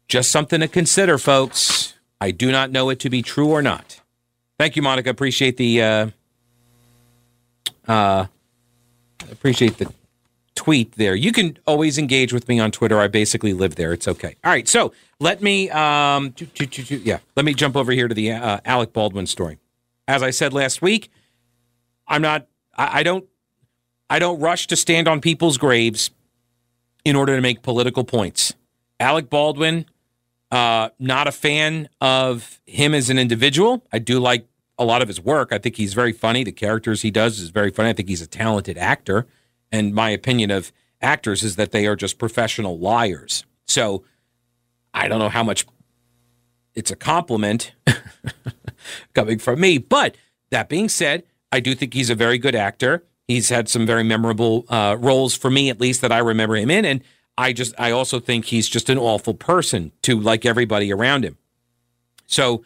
Just 0.07 0.31
something 0.31 0.59
to 0.59 0.67
consider, 0.67 1.17
folks. 1.17 1.94
I 2.21 2.31
do 2.31 2.51
not 2.51 2.71
know 2.71 2.89
it 2.89 2.99
to 3.01 3.09
be 3.09 3.21
true 3.21 3.49
or 3.49 3.61
not. 3.61 4.01
Thank 4.57 4.75
you, 4.75 4.81
Monica. 4.81 5.09
Appreciate 5.09 5.57
the 5.57 5.81
uh, 5.81 6.07
uh, 7.87 8.25
appreciate 9.31 9.77
the 9.77 9.91
tweet 10.55 10.93
there. 10.93 11.15
You 11.15 11.31
can 11.31 11.57
always 11.67 11.97
engage 11.97 12.33
with 12.33 12.47
me 12.47 12.59
on 12.59 12.71
Twitter. 12.71 12.99
I 12.99 13.07
basically 13.07 13.53
live 13.53 13.75
there. 13.75 13.93
It's 13.93 14.07
okay. 14.07 14.35
All 14.43 14.51
right. 14.51 14.67
So 14.67 14.93
let 15.19 15.41
me, 15.41 15.69
um, 15.69 16.33
yeah, 16.89 17.19
let 17.35 17.45
me 17.45 17.53
jump 17.53 17.75
over 17.75 17.91
here 17.91 18.07
to 18.07 18.15
the 18.15 18.31
uh, 18.31 18.59
Alec 18.65 18.93
Baldwin 18.93 19.27
story. 19.27 19.59
As 20.07 20.23
I 20.23 20.31
said 20.31 20.53
last 20.53 20.81
week, 20.81 21.11
I'm 22.07 22.21
not, 22.21 22.47
I, 22.77 22.99
I 22.99 23.03
don't, 23.03 23.25
I 24.09 24.19
don't 24.19 24.39
rush 24.39 24.67
to 24.67 24.75
stand 24.75 25.07
on 25.07 25.19
people's 25.19 25.57
graves 25.57 26.11
in 27.03 27.15
order 27.15 27.35
to 27.35 27.41
make 27.41 27.61
political 27.61 28.03
points. 28.03 28.55
Alec 28.99 29.29
Baldwin, 29.29 29.85
uh, 30.55 30.89
not 30.99 31.27
a 31.27 31.33
fan 31.33 31.89
of 31.99 32.61
him 32.65 32.93
as 32.93 33.09
an 33.09 33.19
individual. 33.19 33.85
I 33.91 33.99
do 33.99 34.21
like 34.21 34.47
a 34.77 34.85
lot 34.85 35.01
of 35.01 35.09
his 35.09 35.19
work. 35.19 35.51
I 35.51 35.57
think 35.57 35.75
he's 35.75 35.93
very 35.93 36.13
funny. 36.13 36.45
The 36.45 36.53
characters 36.53 37.01
he 37.01 37.11
does 37.11 37.41
is 37.41 37.49
very 37.49 37.71
funny. 37.71 37.89
I 37.89 37.93
think 37.93 38.07
he's 38.07 38.21
a 38.21 38.27
talented 38.27 38.77
actor. 38.77 39.27
And 39.69 39.93
my 39.93 40.11
opinion 40.11 40.51
of 40.51 40.71
actors 41.01 41.43
is 41.43 41.57
that 41.57 41.71
they 41.71 41.85
are 41.87 41.97
just 41.97 42.17
professional 42.17 42.79
liars. 42.79 43.43
So 43.67 44.05
I 44.93 45.09
don't 45.09 45.19
know 45.19 45.27
how 45.27 45.43
much 45.43 45.65
it's 46.73 46.89
a 46.89 46.95
compliment 46.95 47.73
coming 49.13 49.39
from 49.39 49.59
me. 49.59 49.77
But 49.77 50.15
that 50.51 50.69
being 50.69 50.87
said, 50.87 51.23
I 51.51 51.59
do 51.59 51.75
think 51.75 51.93
he's 51.93 52.09
a 52.09 52.15
very 52.15 52.37
good 52.37 52.55
actor. 52.55 53.03
He's 53.27 53.49
had 53.49 53.67
some 53.67 53.85
very 53.85 54.03
memorable 54.03 54.63
uh, 54.69 54.95
roles 54.97 55.35
for 55.35 55.49
me, 55.49 55.69
at 55.69 55.81
least 55.81 55.99
that 55.99 56.13
I 56.13 56.19
remember 56.19 56.55
him 56.55 56.71
in. 56.71 56.85
And 56.85 57.03
I 57.37 57.53
just, 57.53 57.73
I 57.77 57.91
also 57.91 58.19
think 58.19 58.45
he's 58.45 58.69
just 58.69 58.89
an 58.89 58.97
awful 58.97 59.33
person 59.33 59.91
to 60.03 60.19
like 60.19 60.45
everybody 60.45 60.91
around 60.91 61.25
him. 61.25 61.37
So 62.27 62.63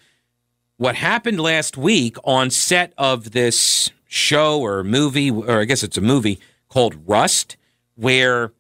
what 0.77 0.95
happened 0.95 1.39
last 1.39 1.77
week 1.77 2.17
on 2.23 2.49
set 2.49 2.93
of 2.97 3.32
this 3.32 3.89
show 4.08 4.62
or 4.62 4.84
movie, 4.84 5.32
or 5.32 5.60
I 5.60 5.65
guess 5.65 5.84
it's 5.84 5.97
a 5.97 6.01
movie 6.01 6.39
called 6.69 7.08
Rust, 7.08 7.58
where 7.95 8.53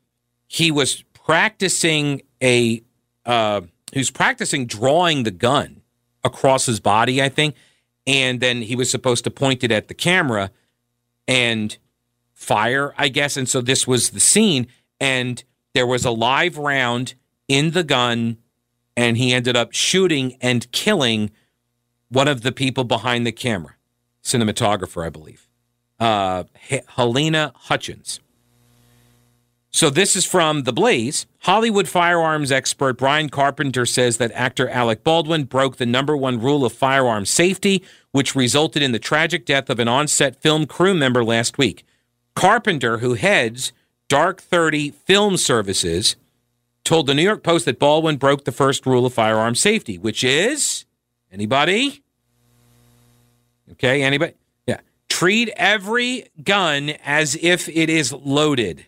he 0.47 0.71
was 0.71 1.03
practicing 1.13 2.21
a, 2.41 2.81
uh, 3.25 3.61
was 3.95 4.11
practicing 4.11 4.65
drawing 4.65 5.23
the 5.23 5.31
gun 5.31 5.81
across 6.23 6.65
his 6.65 6.79
body, 6.79 7.21
I 7.21 7.29
think, 7.29 7.55
and 8.05 8.39
then 8.39 8.63
he 8.63 8.75
was 8.75 8.89
supposed 8.89 9.23
to 9.23 9.31
point 9.31 9.63
it 9.63 9.71
at 9.71 9.87
the 9.87 9.93
camera 9.93 10.51
and 11.27 11.77
fire, 12.33 12.93
I 12.97 13.09
guess. 13.09 13.37
And 13.37 13.47
so 13.47 13.61
this 13.61 13.87
was 13.87 14.09
the 14.09 14.19
scene, 14.19 14.67
and 14.99 15.43
there 15.73 15.87
was 15.87 16.05
a 16.05 16.11
live 16.11 16.57
round 16.57 17.15
in 17.47 17.71
the 17.71 17.83
gun, 17.83 18.37
and 18.95 19.17
he 19.17 19.33
ended 19.33 19.55
up 19.55 19.73
shooting 19.73 20.37
and 20.41 20.71
killing 20.71 21.31
one 22.09 22.27
of 22.27 22.41
the 22.41 22.51
people 22.51 22.83
behind 22.83 23.25
the 23.25 23.31
camera, 23.31 23.75
cinematographer, 24.23 25.05
I 25.05 25.09
believe, 25.09 25.47
uh, 25.99 26.43
Halyna 26.69 27.53
Hutchins. 27.55 28.19
So 29.71 29.91
this 29.91 30.15
is 30.15 30.25
from 30.25 30.63
The 30.63 30.73
Blaze. 30.73 31.27
Hollywood 31.41 31.87
firearms 31.87 32.51
expert 32.51 32.97
Brian 32.97 33.29
Carpenter 33.29 33.85
says 33.85 34.17
that 34.17 34.31
actor 34.31 34.67
Alec 34.67 35.03
Baldwin 35.03 35.43
broke 35.43 35.77
the 35.77 35.85
number 35.85 36.17
one 36.17 36.41
rule 36.41 36.65
of 36.65 36.73
firearm 36.73 37.25
safety, 37.25 37.83
which 38.11 38.35
resulted 38.35 38.81
in 38.81 38.93
the 38.93 38.99
tragic 38.99 39.45
death 39.45 39.69
of 39.69 39.79
an 39.79 39.87
on-set 39.87 40.41
film 40.41 40.65
crew 40.65 40.95
member 40.95 41.23
last 41.23 41.59
week. 41.59 41.85
Carpenter, 42.35 42.97
who 42.97 43.13
heads 43.13 43.71
Dark 44.09 44.41
30 44.41 44.91
Film 44.91 45.37
Services, 45.37 46.17
told 46.83 47.07
the 47.07 47.13
New 47.13 47.23
York 47.23 47.43
Post 47.43 47.65
that 47.65 47.79
Baldwin 47.79 48.17
broke 48.17 48.43
the 48.43 48.51
first 48.51 48.85
rule 48.85 49.05
of 49.05 49.13
firearm 49.13 49.55
safety, 49.55 49.97
which 49.97 50.23
is 50.23 50.85
anybody? 51.31 52.03
Okay, 53.71 54.01
anybody? 54.01 54.33
Yeah. 54.67 54.79
Treat 55.07 55.49
every 55.55 56.25
gun 56.43 56.89
as 57.05 57.37
if 57.41 57.69
it 57.69 57.89
is 57.89 58.11
loaded 58.11 58.85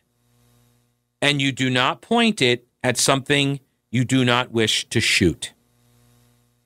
and 1.22 1.42
you 1.42 1.52
do 1.52 1.70
not 1.70 2.02
point 2.02 2.42
it 2.42 2.68
at 2.84 2.98
something 2.98 3.60
you 3.92 4.04
do 4.04 4.26
not 4.26 4.52
wish 4.52 4.90
to 4.90 5.00
shoot. 5.00 5.54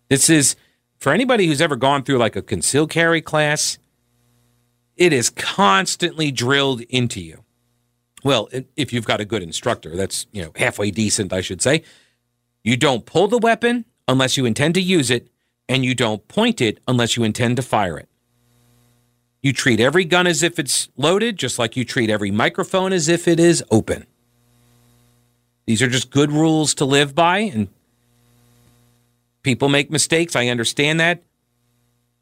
This 0.07 0.29
is 0.29 0.55
for 0.97 1.11
anybody 1.11 1.47
who's 1.47 1.61
ever 1.61 1.75
gone 1.75 2.03
through 2.03 2.17
like 2.17 2.35
a 2.35 2.41
concealed 2.41 2.89
carry 2.89 3.21
class, 3.21 3.77
it 4.95 5.11
is 5.11 5.29
constantly 5.29 6.31
drilled 6.31 6.81
into 6.81 7.19
you. 7.19 7.44
Well, 8.25 8.49
if 8.75 8.91
you've 8.91 9.05
got 9.05 9.21
a 9.21 9.25
good 9.25 9.43
instructor, 9.43 9.95
that's, 9.95 10.25
you 10.31 10.41
know, 10.41 10.51
halfway 10.55 10.89
decent, 10.89 11.31
I 11.31 11.41
should 11.41 11.61
say. 11.61 11.83
You 12.63 12.75
don't 12.75 13.05
pull 13.05 13.27
the 13.27 13.37
weapon 13.37 13.85
unless 14.07 14.35
you 14.35 14.45
intend 14.45 14.73
to 14.73 14.81
use 14.81 15.11
it, 15.11 15.27
and 15.69 15.85
you 15.85 15.93
don't 15.93 16.27
point 16.27 16.59
it 16.59 16.79
unless 16.87 17.15
you 17.15 17.23
intend 17.23 17.57
to 17.57 17.61
fire 17.61 17.99
it. 17.99 18.09
You 19.43 19.53
treat 19.53 19.79
every 19.79 20.05
gun 20.05 20.25
as 20.25 20.41
if 20.41 20.57
it's 20.57 20.89
loaded, 20.97 21.37
just 21.37 21.59
like 21.59 21.77
you 21.77 21.85
treat 21.85 22.09
every 22.09 22.31
microphone 22.31 22.93
as 22.93 23.07
if 23.07 23.27
it 23.27 23.39
is 23.39 23.63
open. 23.69 24.07
These 25.67 25.83
are 25.83 25.87
just 25.87 26.09
good 26.09 26.31
rules 26.31 26.73
to 26.75 26.85
live 26.85 27.13
by, 27.13 27.37
and 27.37 27.67
people 29.43 29.69
make 29.69 29.91
mistakes. 29.91 30.35
I 30.35 30.47
understand 30.47 30.99
that. 30.99 31.21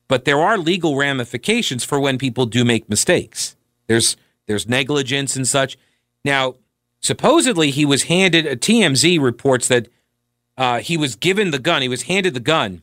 But 0.10 0.26
there 0.26 0.42
are 0.42 0.58
legal 0.58 0.98
ramifications 0.98 1.86
for 1.86 1.98
when 1.98 2.18
people 2.18 2.46
do 2.46 2.66
make 2.66 2.90
mistakes. 2.90 3.56
There's 3.88 4.18
there's 4.48 4.68
negligence 4.68 5.38
and 5.38 5.48
such. 5.48 5.78
Now, 6.24 6.56
supposedly 7.02 7.72
he 7.72 7.86
was 7.86 8.04
handed 8.04 8.46
a 8.46 8.56
TMZ 8.56 9.22
reports 9.22 9.68
that 9.68 9.88
uh, 10.58 10.80
he 10.80 10.98
was 10.98 11.16
given 11.16 11.52
the 11.52 11.60
gun. 11.60 11.82
He 11.82 11.88
was 11.88 12.04
handed 12.04 12.34
the 12.34 12.40
gun 12.40 12.82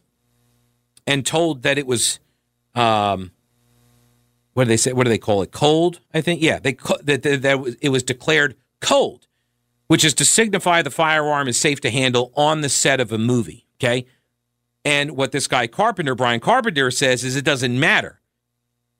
and 1.07 1.25
told 1.25 1.63
that 1.63 1.79
it 1.79 1.87
was 1.87 2.19
um, 2.75 3.33
what 4.55 4.65
do 4.65 4.69
they 4.69 4.77
say? 4.77 4.93
What 4.93 5.05
do 5.05 5.11
they 5.11 5.19
call 5.19 5.43
it? 5.43 5.53
Cold, 5.53 6.01
I 6.13 6.21
think. 6.21 6.43
Yeah, 6.43 6.59
they 6.59 6.77
that, 7.03 7.23
that, 7.23 7.43
that 7.43 7.77
it 7.81 7.89
was 7.89 8.03
declared 8.03 8.57
cold 8.81 9.27
which 9.91 10.05
is 10.05 10.15
to 10.15 10.25
signify 10.25 10.81
the 10.83 10.89
firearm 10.89 11.49
is 11.49 11.59
safe 11.59 11.81
to 11.81 11.91
handle 11.91 12.33
on 12.37 12.61
the 12.61 12.69
set 12.69 13.01
of 13.01 13.11
a 13.11 13.19
movie. 13.19 13.67
Okay. 13.81 14.07
And 14.85 15.17
what 15.17 15.33
this 15.33 15.49
guy 15.49 15.67
Carpenter, 15.67 16.15
Brian 16.15 16.39
Carpenter, 16.39 16.93
says 16.93 17.25
is 17.25 17.35
it 17.35 17.45
doesn't 17.45 17.81
matter. 17.81 18.21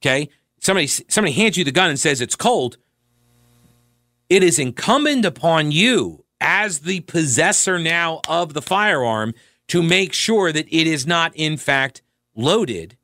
Okay. 0.03 0.31
Somebody 0.59 0.89
somebody 0.89 1.31
hands 1.31 1.57
you 1.57 1.63
the 1.63 1.71
gun 1.71 1.91
and 1.91 1.99
says 2.01 2.21
it's 2.21 2.35
cold. 2.35 2.77
It 4.31 4.45
is 4.45 4.61
incumbent 4.61 5.25
upon 5.25 5.73
you 5.73 6.25
as 6.41 6.81
the 6.81 7.01
possessor 7.01 7.81
now 7.81 8.21
of 8.29 8.55
the 8.55 8.63
firearm 8.63 9.35
to 9.67 9.83
make 9.83 10.13
sure 10.13 10.53
that 10.53 10.69
it 10.69 10.87
is 10.87 11.05
not 11.05 11.35
in 11.35 11.57
fact 11.57 12.01
loaded 12.37 12.97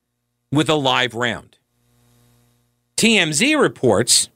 with 0.52 0.68
a 0.68 0.76
live 0.76 1.14
round. 1.14 1.58
TMZ 2.96 3.60
reports 3.60 4.28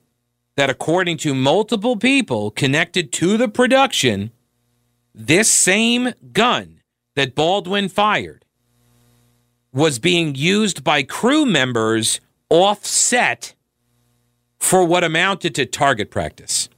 that 0.56 0.68
according 0.68 1.16
to 1.18 1.32
multiple 1.32 1.96
people 1.96 2.50
connected 2.50 3.12
to 3.12 3.36
the 3.36 3.48
production, 3.48 4.32
this 5.14 5.48
same 5.48 6.12
gun 6.32 6.80
that 7.14 7.36
Baldwin 7.36 7.88
fired 7.88 8.44
was 9.72 10.00
being 10.00 10.34
used 10.34 10.82
by 10.82 11.04
crew 11.04 11.46
members 11.46 12.20
offset 12.48 13.54
for 14.58 14.84
what 14.84 15.04
amounted 15.04 15.54
to 15.54 15.64
target 15.64 16.10
practice. 16.10 16.68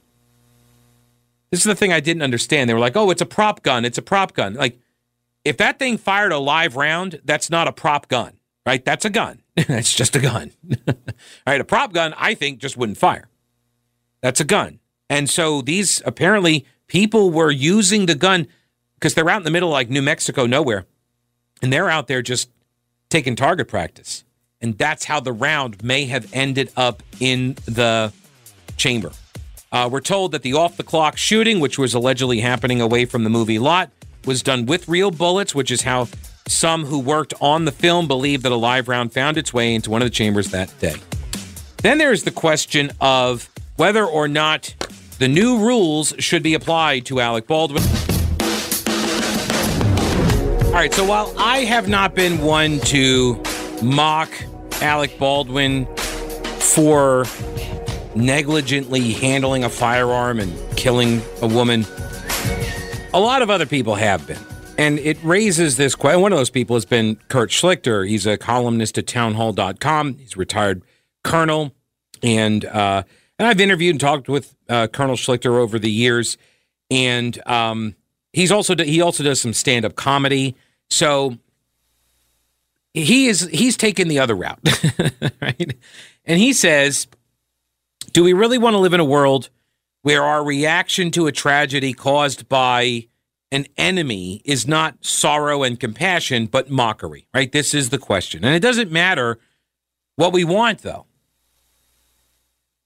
This 1.53 1.59
is 1.59 1.65
the 1.65 1.75
thing 1.75 1.93
I 1.93 1.99
didn't 1.99 2.23
understand. 2.23 2.67
They 2.67 2.73
were 2.73 2.79
like, 2.79 2.97
oh, 2.97 3.11
it's 3.11 3.21
a 3.21 3.27
prop 3.27 3.61
gun. 3.61 3.85
It's 3.85 3.99
a 3.99 4.01
prop 4.01 4.33
gun. 4.33 4.55
Like, 4.55 4.79
if 5.45 5.57
that 5.57 5.77
thing 5.77 5.99
fired 5.99 6.31
a 6.31 6.39
live 6.39 6.75
round, 6.75 7.21
that's 7.25 7.51
not 7.51 7.67
a 7.67 7.71
prop 7.71 8.07
gun, 8.07 8.39
right? 8.65 8.83
That's 8.83 9.05
a 9.05 9.11
gun. 9.11 9.39
that's 9.67 9.93
just 9.93 10.15
a 10.15 10.19
gun. 10.19 10.49
All 10.87 10.95
right, 11.45 11.61
a 11.61 11.63
prop 11.63 11.93
gun, 11.93 12.15
I 12.17 12.33
think, 12.33 12.57
just 12.57 12.75
wouldn't 12.75 12.97
fire. 12.97 13.27
That's 14.21 14.39
a 14.39 14.43
gun. 14.43 14.79
And 15.11 15.29
so 15.29 15.61
these 15.61 16.01
apparently 16.07 16.65
people 16.87 17.29
were 17.29 17.51
using 17.51 18.07
the 18.07 18.15
gun 18.15 18.47
because 18.95 19.13
they're 19.13 19.29
out 19.29 19.37
in 19.37 19.43
the 19.43 19.51
middle, 19.51 19.69
like 19.69 19.91
New 19.91 20.01
Mexico, 20.01 20.47
nowhere. 20.47 20.87
And 21.61 21.71
they're 21.71 21.87
out 21.87 22.07
there 22.07 22.23
just 22.23 22.49
taking 23.11 23.35
target 23.35 23.67
practice. 23.67 24.23
And 24.59 24.75
that's 24.75 25.05
how 25.05 25.19
the 25.19 25.31
round 25.31 25.83
may 25.83 26.05
have 26.05 26.33
ended 26.33 26.71
up 26.75 27.03
in 27.19 27.57
the 27.67 28.11
chamber. 28.75 29.11
Uh, 29.73 29.89
we're 29.91 29.99
told 29.99 30.31
that 30.31 30.43
the 30.43 30.53
off 30.53 30.77
the 30.77 30.83
clock 30.83 31.17
shooting, 31.17 31.59
which 31.59 31.79
was 31.79 31.95
allegedly 31.95 32.39
happening 32.39 32.79
away 32.79 33.05
from 33.05 33.23
the 33.23 33.29
movie 33.29 33.57
lot, 33.57 33.89
was 34.23 34.43
done 34.43 34.67
with 34.67 34.87
real 34.87 35.09
bullets, 35.09 35.55
which 35.55 35.71
is 35.71 35.81
how 35.81 36.07
some 36.47 36.85
who 36.85 36.99
worked 36.99 37.33
on 37.41 37.65
the 37.65 37.71
film 37.71 38.07
believe 38.07 38.43
that 38.43 38.51
a 38.51 38.55
live 38.55 38.87
round 38.87 39.11
found 39.11 39.35
its 39.35 39.51
way 39.51 39.73
into 39.73 39.89
one 39.89 40.03
of 40.03 40.05
the 40.05 40.11
chambers 40.11 40.51
that 40.51 40.71
day. 40.79 40.93
Then 41.77 41.97
there's 41.97 42.21
the 42.21 42.29
question 42.29 42.91
of 43.01 43.49
whether 43.75 44.05
or 44.05 44.27
not 44.27 44.75
the 45.17 45.27
new 45.27 45.57
rules 45.57 46.13
should 46.19 46.43
be 46.43 46.53
applied 46.53 47.07
to 47.07 47.19
Alec 47.19 47.47
Baldwin. 47.47 47.81
All 50.67 50.73
right, 50.73 50.93
so 50.93 51.03
while 51.03 51.33
I 51.39 51.65
have 51.67 51.89
not 51.89 52.13
been 52.13 52.37
one 52.41 52.79
to 52.81 53.41
mock 53.81 54.29
Alec 54.81 55.17
Baldwin 55.17 55.87
for 56.59 57.25
negligently 58.15 59.13
handling 59.13 59.63
a 59.63 59.69
firearm 59.69 60.39
and 60.39 60.53
killing 60.77 61.21
a 61.41 61.47
woman, 61.47 61.85
a 63.13 63.19
lot 63.19 63.41
of 63.41 63.49
other 63.49 63.65
people 63.65 63.95
have 63.95 64.25
been. 64.27 64.39
And 64.77 64.99
it 64.99 65.17
raises 65.23 65.77
this 65.77 65.95
question. 65.95 66.21
One 66.21 66.33
of 66.33 66.37
those 66.39 66.49
people 66.49 66.75
has 66.75 66.85
been 66.85 67.17
Kurt 67.27 67.51
Schlichter. 67.51 68.07
He's 68.07 68.25
a 68.25 68.37
columnist 68.37 68.97
at 68.97 69.05
townhall.com. 69.05 70.17
He's 70.17 70.35
a 70.35 70.39
retired 70.39 70.83
colonel. 71.23 71.73
And 72.23 72.65
uh, 72.65 73.03
and 73.39 73.47
I've 73.47 73.59
interviewed 73.59 73.93
and 73.93 73.99
talked 73.99 74.29
with 74.29 74.55
uh, 74.69 74.87
Colonel 74.87 75.15
Schlichter 75.15 75.57
over 75.57 75.79
the 75.79 75.91
years, 75.91 76.37
and 76.89 77.45
um, 77.47 77.95
he's 78.31 78.51
also 78.51 78.75
he 78.77 79.01
also 79.01 79.23
does 79.23 79.41
some 79.41 79.53
stand 79.53 79.85
up 79.85 79.95
comedy. 79.95 80.55
So 80.89 81.37
he 82.93 83.27
is 83.27 83.41
he's 83.51 83.75
taken 83.75 84.07
the 84.07 84.19
other 84.19 84.35
route, 84.35 84.59
right? 85.41 85.75
And 86.25 86.39
he 86.39 86.53
says, 86.53 87.07
"Do 88.13 88.23
we 88.23 88.33
really 88.33 88.57
want 88.57 88.73
to 88.75 88.79
live 88.79 88.93
in 88.93 88.99
a 88.99 89.05
world 89.05 89.49
where 90.01 90.23
our 90.23 90.43
reaction 90.43 91.11
to 91.11 91.27
a 91.27 91.31
tragedy 91.31 91.93
caused 91.93 92.47
by 92.47 93.07
an 93.51 93.67
enemy 93.77 94.41
is 94.45 94.67
not 94.67 95.03
sorrow 95.03 95.63
and 95.63 95.79
compassion, 95.79 96.45
but 96.45 96.69
mockery?" 96.69 97.27
Right? 97.33 97.51
This 97.51 97.73
is 97.73 97.89
the 97.89 97.97
question, 97.97 98.45
and 98.45 98.55
it 98.55 98.61
doesn't 98.61 98.91
matter 98.91 99.39
what 100.15 100.31
we 100.31 100.43
want, 100.45 100.79
though 100.79 101.05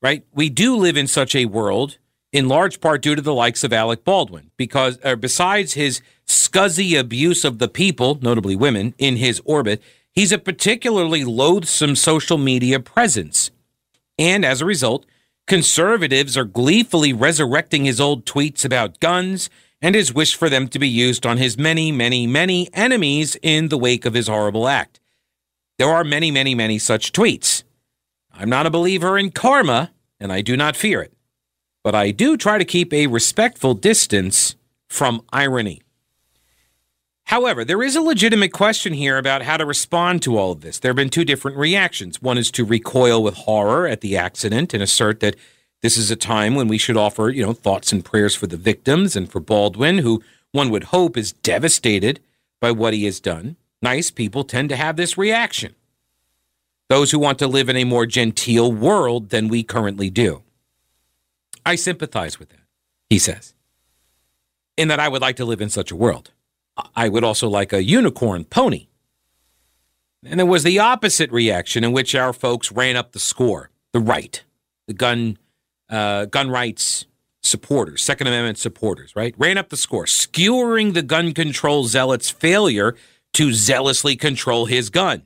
right? 0.01 0.23
We 0.33 0.49
do 0.49 0.75
live 0.75 0.97
in 0.97 1.07
such 1.07 1.35
a 1.35 1.45
world 1.45 1.97
in 2.31 2.47
large 2.47 2.81
part 2.81 3.01
due 3.01 3.15
to 3.15 3.21
the 3.21 3.33
likes 3.33 3.63
of 3.63 3.73
Alec 3.73 4.03
Baldwin, 4.03 4.51
because 4.57 4.99
uh, 5.03 5.15
besides 5.15 5.73
his 5.73 6.01
scuzzy 6.25 6.99
abuse 6.99 7.45
of 7.45 7.59
the 7.59 7.67
people, 7.67 8.19
notably 8.21 8.55
women, 8.55 8.93
in 8.97 9.17
his 9.17 9.41
orbit, 9.45 9.81
he's 10.11 10.31
a 10.31 10.37
particularly 10.37 11.23
loathsome 11.23 11.95
social 11.95 12.37
media 12.37 12.79
presence. 12.79 13.49
And 14.19 14.43
as 14.43 14.61
a 14.61 14.65
result, 14.65 15.05
conservatives 15.47 16.37
are 16.37 16.45
gleefully 16.45 17.13
resurrecting 17.13 17.85
his 17.85 17.99
old 17.99 18.25
tweets 18.25 18.63
about 18.63 18.99
guns 18.99 19.49
and 19.81 19.95
his 19.95 20.13
wish 20.13 20.35
for 20.35 20.49
them 20.49 20.67
to 20.67 20.79
be 20.79 20.87
used 20.87 21.25
on 21.25 21.37
his 21.37 21.57
many, 21.57 21.91
many, 21.91 22.27
many 22.27 22.69
enemies 22.73 23.37
in 23.41 23.69
the 23.69 23.77
wake 23.77 24.05
of 24.05 24.13
his 24.13 24.27
horrible 24.27 24.67
act. 24.67 24.99
There 25.77 25.89
are 25.89 26.03
many, 26.03 26.31
many, 26.31 26.55
many 26.55 26.79
such 26.79 27.11
tweets. 27.11 27.63
I'm 28.33 28.49
not 28.49 28.65
a 28.65 28.71
believer 28.71 29.17
in 29.17 29.31
karma, 29.31 29.91
and 30.19 30.31
I 30.31 30.41
do 30.41 30.57
not 30.57 30.75
fear 30.75 31.01
it. 31.01 31.13
But 31.83 31.95
I 31.95 32.11
do 32.11 32.35
try 32.37 32.57
to 32.57 32.65
keep 32.65 32.91
a 32.91 33.07
respectful 33.07 33.73
distance 33.73 34.55
from 34.89 35.21
irony. 35.31 35.81
However, 37.27 37.65
there 37.65 37.83
is 37.83 37.97
a 37.97 38.01
legitimate 38.01 38.53
question 38.53 38.93
here 38.93 39.17
about 39.17 39.41
how 39.41 39.57
to 39.57 39.65
respond 39.65 40.21
to 40.21 40.37
all 40.37 40.53
of 40.53 40.61
this. 40.61 40.79
There 40.79 40.91
have 40.91 40.95
been 40.95 41.09
two 41.09 41.25
different 41.25 41.57
reactions. 41.57 42.21
One 42.21 42.37
is 42.37 42.49
to 42.51 42.63
recoil 42.63 43.21
with 43.21 43.33
horror 43.33 43.85
at 43.85 43.99
the 43.99 44.15
accident 44.15 44.73
and 44.73 44.81
assert 44.81 45.19
that 45.19 45.35
this 45.81 45.97
is 45.97 46.09
a 46.09 46.15
time 46.15 46.55
when 46.55 46.69
we 46.69 46.77
should 46.77 46.95
offer, 46.95 47.29
you 47.29 47.45
know, 47.45 47.51
thoughts 47.51 47.91
and 47.91 48.03
prayers 48.03 48.33
for 48.33 48.47
the 48.47 48.55
victims 48.55 49.17
and 49.17 49.29
for 49.29 49.41
Baldwin, 49.41 49.97
who 49.97 50.23
one 50.53 50.69
would 50.69 50.85
hope 50.85 51.17
is 51.17 51.33
devastated 51.33 52.21
by 52.61 52.71
what 52.71 52.93
he 52.93 53.03
has 53.03 53.19
done. 53.19 53.57
Nice 53.81 54.09
people 54.09 54.45
tend 54.45 54.69
to 54.69 54.77
have 54.77 54.95
this 54.95 55.17
reaction 55.17 55.75
those 56.89 57.11
who 57.11 57.19
want 57.19 57.37
to 57.39 57.47
live 57.47 57.67
in 57.67 57.75
a 57.75 57.83
more 57.83 58.05
genteel 58.05 58.71
world 58.71 59.31
than 59.31 59.49
we 59.49 59.61
currently 59.61 60.09
do. 60.09 60.43
I 61.65 61.75
sympathize 61.75 62.39
with 62.39 62.47
that. 62.51 62.63
he 63.09 63.19
says, 63.19 63.53
in 64.77 64.87
that 64.87 65.01
I 65.01 65.09
would 65.09 65.21
like 65.21 65.35
to 65.35 65.45
live 65.45 65.59
in 65.59 65.69
such 65.69 65.91
a 65.91 65.95
world. 65.97 66.31
I 66.95 67.09
would 67.09 67.23
also 67.23 67.47
like 67.47 67.73
a 67.73 67.83
unicorn 67.83 68.45
pony. 68.45 68.87
And 70.25 70.39
there 70.39 70.45
was 70.45 70.63
the 70.63 70.79
opposite 70.79 71.31
reaction 71.31 71.83
in 71.83 71.91
which 71.91 72.15
our 72.15 72.33
folks 72.33 72.71
ran 72.71 72.95
up 72.95 73.11
the 73.11 73.19
score, 73.19 73.69
the 73.93 73.99
right, 73.99 74.43
the 74.87 74.93
gun, 74.93 75.37
uh, 75.89 76.25
gun 76.25 76.49
rights 76.49 77.05
supporters, 77.41 78.01
Second 78.01 78.27
Amendment 78.27 78.57
supporters, 78.57 79.15
right? 79.15 79.33
Ran 79.37 79.57
up 79.57 79.69
the 79.69 79.77
score, 79.77 80.05
skewering 80.05 80.93
the 80.93 81.01
gun 81.01 81.33
control 81.33 81.85
zealot's 81.85 82.29
failure 82.29 82.95
to 83.33 83.53
zealously 83.53 84.15
control 84.15 84.65
his 84.65 84.89
gun. 84.89 85.23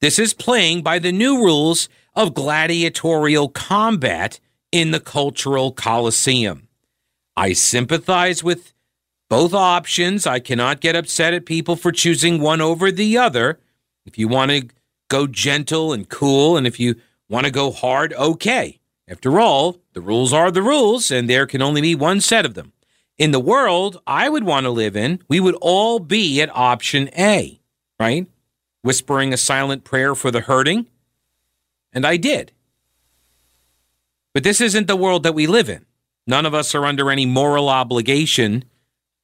This 0.00 0.18
is 0.18 0.34
playing 0.34 0.82
by 0.82 0.98
the 0.98 1.12
new 1.12 1.38
rules 1.38 1.88
of 2.14 2.34
gladiatorial 2.34 3.48
combat 3.48 4.38
in 4.70 4.90
the 4.90 5.00
cultural 5.00 5.72
coliseum. 5.72 6.68
I 7.36 7.52
sympathize 7.52 8.44
with 8.44 8.72
both 9.28 9.54
options. 9.54 10.26
I 10.26 10.38
cannot 10.38 10.80
get 10.80 10.96
upset 10.96 11.34
at 11.34 11.46
people 11.46 11.76
for 11.76 11.92
choosing 11.92 12.40
one 12.40 12.60
over 12.60 12.90
the 12.90 13.18
other. 13.18 13.58
If 14.04 14.18
you 14.18 14.28
want 14.28 14.50
to 14.52 14.68
go 15.08 15.26
gentle 15.26 15.92
and 15.92 16.08
cool, 16.08 16.56
and 16.56 16.66
if 16.66 16.78
you 16.78 16.96
want 17.28 17.46
to 17.46 17.52
go 17.52 17.70
hard, 17.70 18.12
okay. 18.14 18.78
After 19.08 19.38
all, 19.40 19.78
the 19.92 20.00
rules 20.00 20.32
are 20.32 20.50
the 20.50 20.62
rules, 20.62 21.10
and 21.10 21.30
there 21.30 21.46
can 21.46 21.62
only 21.62 21.80
be 21.80 21.94
one 21.94 22.20
set 22.20 22.44
of 22.44 22.54
them. 22.54 22.72
In 23.18 23.30
the 23.30 23.40
world 23.40 24.00
I 24.06 24.28
would 24.28 24.44
want 24.44 24.64
to 24.64 24.70
live 24.70 24.96
in, 24.96 25.22
we 25.28 25.40
would 25.40 25.54
all 25.60 25.98
be 26.00 26.40
at 26.42 26.54
option 26.54 27.08
A, 27.16 27.60
right? 27.98 28.26
Whispering 28.82 29.32
a 29.32 29.38
silent 29.38 29.84
prayer 29.84 30.14
for 30.14 30.30
the 30.30 30.42
hurting. 30.42 30.86
And 31.92 32.06
I 32.06 32.16
did. 32.16 32.52
But 34.34 34.44
this 34.44 34.60
isn't 34.60 34.86
the 34.86 34.96
world 34.96 35.22
that 35.22 35.34
we 35.34 35.46
live 35.46 35.70
in. 35.70 35.86
None 36.26 36.44
of 36.44 36.52
us 36.52 36.74
are 36.74 36.84
under 36.84 37.10
any 37.10 37.24
moral 37.24 37.68
obligation 37.68 38.64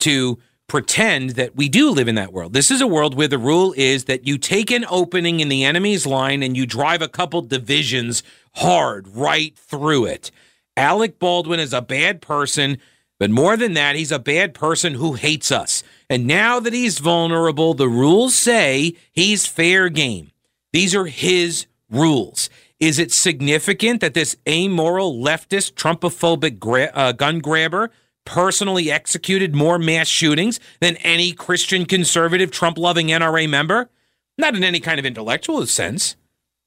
to 0.03 0.39
pretend 0.69 1.31
that 1.31 1.55
we 1.55 1.69
do 1.69 1.91
live 1.91 2.09
in 2.09 2.15
that 2.15 2.33
world. 2.33 2.53
This 2.55 2.71
is 2.71 2.81
a 2.81 2.87
world 2.87 3.15
where 3.15 3.29
the 3.29 3.39
rule 3.39 3.75
is 3.77 4.05
that 4.05 4.27
you 4.27 4.39
take 4.39 4.71
an 4.71 4.87
opening 4.89 5.41
in 5.41 5.49
the 5.49 5.65
enemy's 5.65 6.07
line 6.07 6.43
and 6.43 6.57
you 6.57 6.65
drive 6.65 7.03
a 7.03 7.09
couple 7.09 7.43
divisions 7.43 8.23
hard 8.55 9.07
right 9.09 9.57
through 9.57 10.07
it. 10.07 10.31
Alec 10.77 11.19
Baldwin 11.19 11.61
is 11.61 11.75
a 11.75 11.83
bad 11.83 12.23
person, 12.23 12.79
but 13.19 13.31
more 13.31 13.57
than 13.57 13.75
that, 13.75 13.97
he's 13.97 14.13
a 14.13 14.19
bad 14.19 14.55
person 14.55 14.95
who 14.95 15.13
hates 15.13 15.53
us. 15.53 15.83
And 16.09 16.27
now 16.27 16.59
that 16.61 16.73
he's 16.73 16.99
vulnerable, 16.99 17.75
the 17.75 17.89
rules 17.89 18.35
say 18.35 18.95
he's 19.13 19.47
fair 19.47 19.91
game. 19.91 20.31
These 20.73 20.95
are 20.95 21.07
his 21.07 21.67
rules. 21.91 22.49
Is 22.81 22.99
it 22.99 23.13
significant 23.13 24.01
that 24.01 24.15
this 24.15 24.37
amoral 24.49 25.15
leftist 25.15 25.75
Trumpophobic 25.75 26.59
gra- 26.59 26.91
uh, 26.95 27.13
gun 27.13 27.41
grabber 27.41 27.91
personally 28.25 28.91
executed 28.91 29.55
more 29.55 29.79
mass 29.79 30.09
shootings 30.09 30.61
than 30.81 30.97
any 30.99 31.33
Christian 31.33 31.85
conservative 31.85 32.51
Trump 32.51 32.79
loving 32.79 33.09
NRA 33.09 33.49
member? 33.49 33.91
Not 34.39 34.55
in 34.55 34.65
any 34.65 34.81
kind 34.81 34.99
of 34.99 35.07
intellectual 35.07 35.67
sense. 35.67 36.17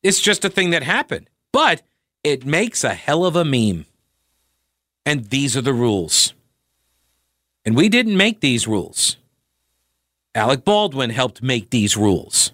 It's 0.04 0.22
just 0.22 0.46
a 0.46 0.50
thing 0.50 0.70
that 0.70 0.84
happened. 0.84 1.30
But 1.52 1.82
it 2.24 2.46
makes 2.46 2.84
a 2.84 2.94
hell 2.94 3.26
of 3.26 3.36
a 3.36 3.46
meme. 3.46 3.86
And 5.06 5.26
these 5.26 5.56
are 5.56 5.62
the 5.62 5.74
rules. 5.74 6.34
And 7.64 7.76
we 7.76 7.90
didn't 7.90 8.18
make 8.18 8.40
these 8.42 8.68
rules. 8.68 9.18
Alec 10.36 10.66
Baldwin 10.66 11.12
helped 11.12 11.42
make 11.42 11.70
these 11.70 11.96
rules. 11.96 12.52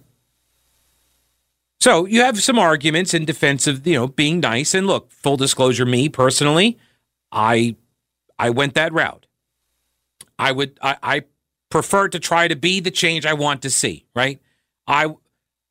So 1.80 2.06
you 2.06 2.22
have 2.22 2.42
some 2.42 2.60
arguments 2.60 3.14
in 3.14 3.26
defense 3.26 3.66
of, 3.66 3.88
you 3.88 3.96
know, 3.96 4.08
being 4.08 4.40
nice. 4.40 4.76
And 4.76 4.86
look, 4.86 5.12
full 5.12 5.36
disclosure, 5.36 5.86
me 5.86 6.10
personally, 6.10 6.78
I 7.32 7.76
I 8.42 8.50
went 8.50 8.74
that 8.74 8.92
route. 8.92 9.28
I 10.40 10.52
would 10.52 10.80
I, 10.82 10.98
I 11.04 11.24
prefer 11.70 12.08
to 12.10 12.20
try 12.20 12.48
to 12.48 12.56
be 12.56 12.80
the 12.80 12.90
change 12.90 13.24
I 13.24 13.34
want 13.34 13.62
to 13.62 13.70
see, 13.70 14.06
right? 14.16 14.42
I 14.88 15.14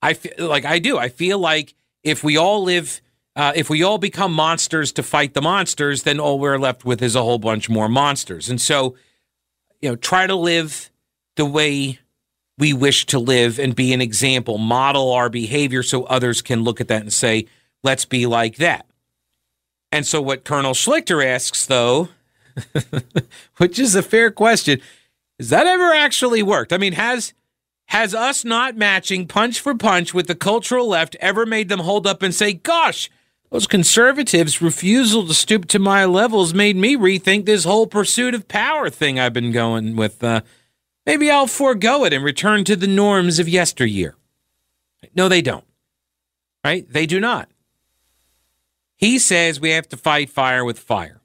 I 0.00 0.14
feel 0.14 0.46
like 0.46 0.64
I 0.64 0.78
do. 0.78 0.96
I 0.96 1.08
feel 1.08 1.40
like 1.40 1.74
if 2.04 2.22
we 2.22 2.36
all 2.36 2.62
live 2.62 3.00
uh, 3.34 3.52
if 3.56 3.68
we 3.68 3.82
all 3.82 3.98
become 3.98 4.32
monsters 4.32 4.92
to 4.92 5.02
fight 5.02 5.34
the 5.34 5.42
monsters, 5.42 6.04
then 6.04 6.20
all 6.20 6.38
we're 6.38 6.58
left 6.58 6.84
with 6.84 7.02
is 7.02 7.16
a 7.16 7.22
whole 7.22 7.38
bunch 7.38 7.68
more 7.68 7.88
monsters. 7.88 8.48
And 8.48 8.60
so, 8.60 8.94
you 9.80 9.88
know, 9.88 9.96
try 9.96 10.28
to 10.28 10.36
live 10.36 10.90
the 11.34 11.44
way 11.44 11.98
we 12.56 12.72
wish 12.72 13.06
to 13.06 13.18
live 13.18 13.58
and 13.58 13.74
be 13.74 13.92
an 13.92 14.00
example, 14.00 14.58
model 14.58 15.10
our 15.12 15.28
behavior 15.28 15.82
so 15.82 16.04
others 16.04 16.40
can 16.40 16.62
look 16.62 16.80
at 16.80 16.88
that 16.88 17.02
and 17.02 17.12
say, 17.12 17.46
let's 17.82 18.04
be 18.04 18.26
like 18.26 18.56
that. 18.56 18.86
And 19.90 20.06
so, 20.06 20.20
what 20.20 20.44
Colonel 20.44 20.72
Schlichter 20.72 21.24
asks, 21.24 21.66
though, 21.66 22.10
which 23.56 23.78
is 23.78 23.94
a 23.94 24.02
fair 24.02 24.30
question, 24.30 24.80
has 25.38 25.48
that 25.50 25.66
ever 25.66 25.92
actually 25.94 26.42
worked? 26.42 26.72
I 26.72 26.78
mean, 26.78 26.94
has 26.94 27.32
has 27.86 28.14
us 28.14 28.44
not 28.44 28.76
matching 28.76 29.26
punch 29.26 29.58
for 29.58 29.74
punch 29.74 30.14
with 30.14 30.28
the 30.28 30.34
cultural 30.36 30.86
left 30.86 31.16
ever 31.18 31.44
made 31.44 31.68
them 31.68 31.80
hold 31.80 32.06
up 32.06 32.22
and 32.22 32.32
say, 32.32 32.52
gosh, 32.52 33.10
those 33.50 33.66
conservatives' 33.66 34.62
refusal 34.62 35.26
to 35.26 35.34
stoop 35.34 35.66
to 35.66 35.80
my 35.80 36.04
levels 36.04 36.54
made 36.54 36.76
me 36.76 36.96
rethink 36.96 37.46
this 37.46 37.64
whole 37.64 37.88
pursuit 37.88 38.32
of 38.32 38.46
power 38.46 38.90
thing 38.90 39.18
I've 39.18 39.32
been 39.32 39.50
going 39.50 39.96
with. 39.96 40.22
Uh, 40.22 40.42
maybe 41.04 41.32
I'll 41.32 41.48
forego 41.48 42.04
it 42.04 42.12
and 42.12 42.24
return 42.24 42.62
to 42.64 42.76
the 42.76 42.86
norms 42.86 43.40
of 43.40 43.48
yesteryear. 43.48 44.14
No, 45.16 45.28
they 45.28 45.42
don't. 45.42 45.64
Right? 46.62 46.88
They 46.88 47.06
do 47.06 47.18
not. 47.18 47.48
He 48.94 49.18
says 49.18 49.58
we 49.58 49.70
have 49.70 49.88
to 49.88 49.96
fight 49.96 50.30
fire 50.30 50.64
with 50.64 50.78
fire. 50.78 51.19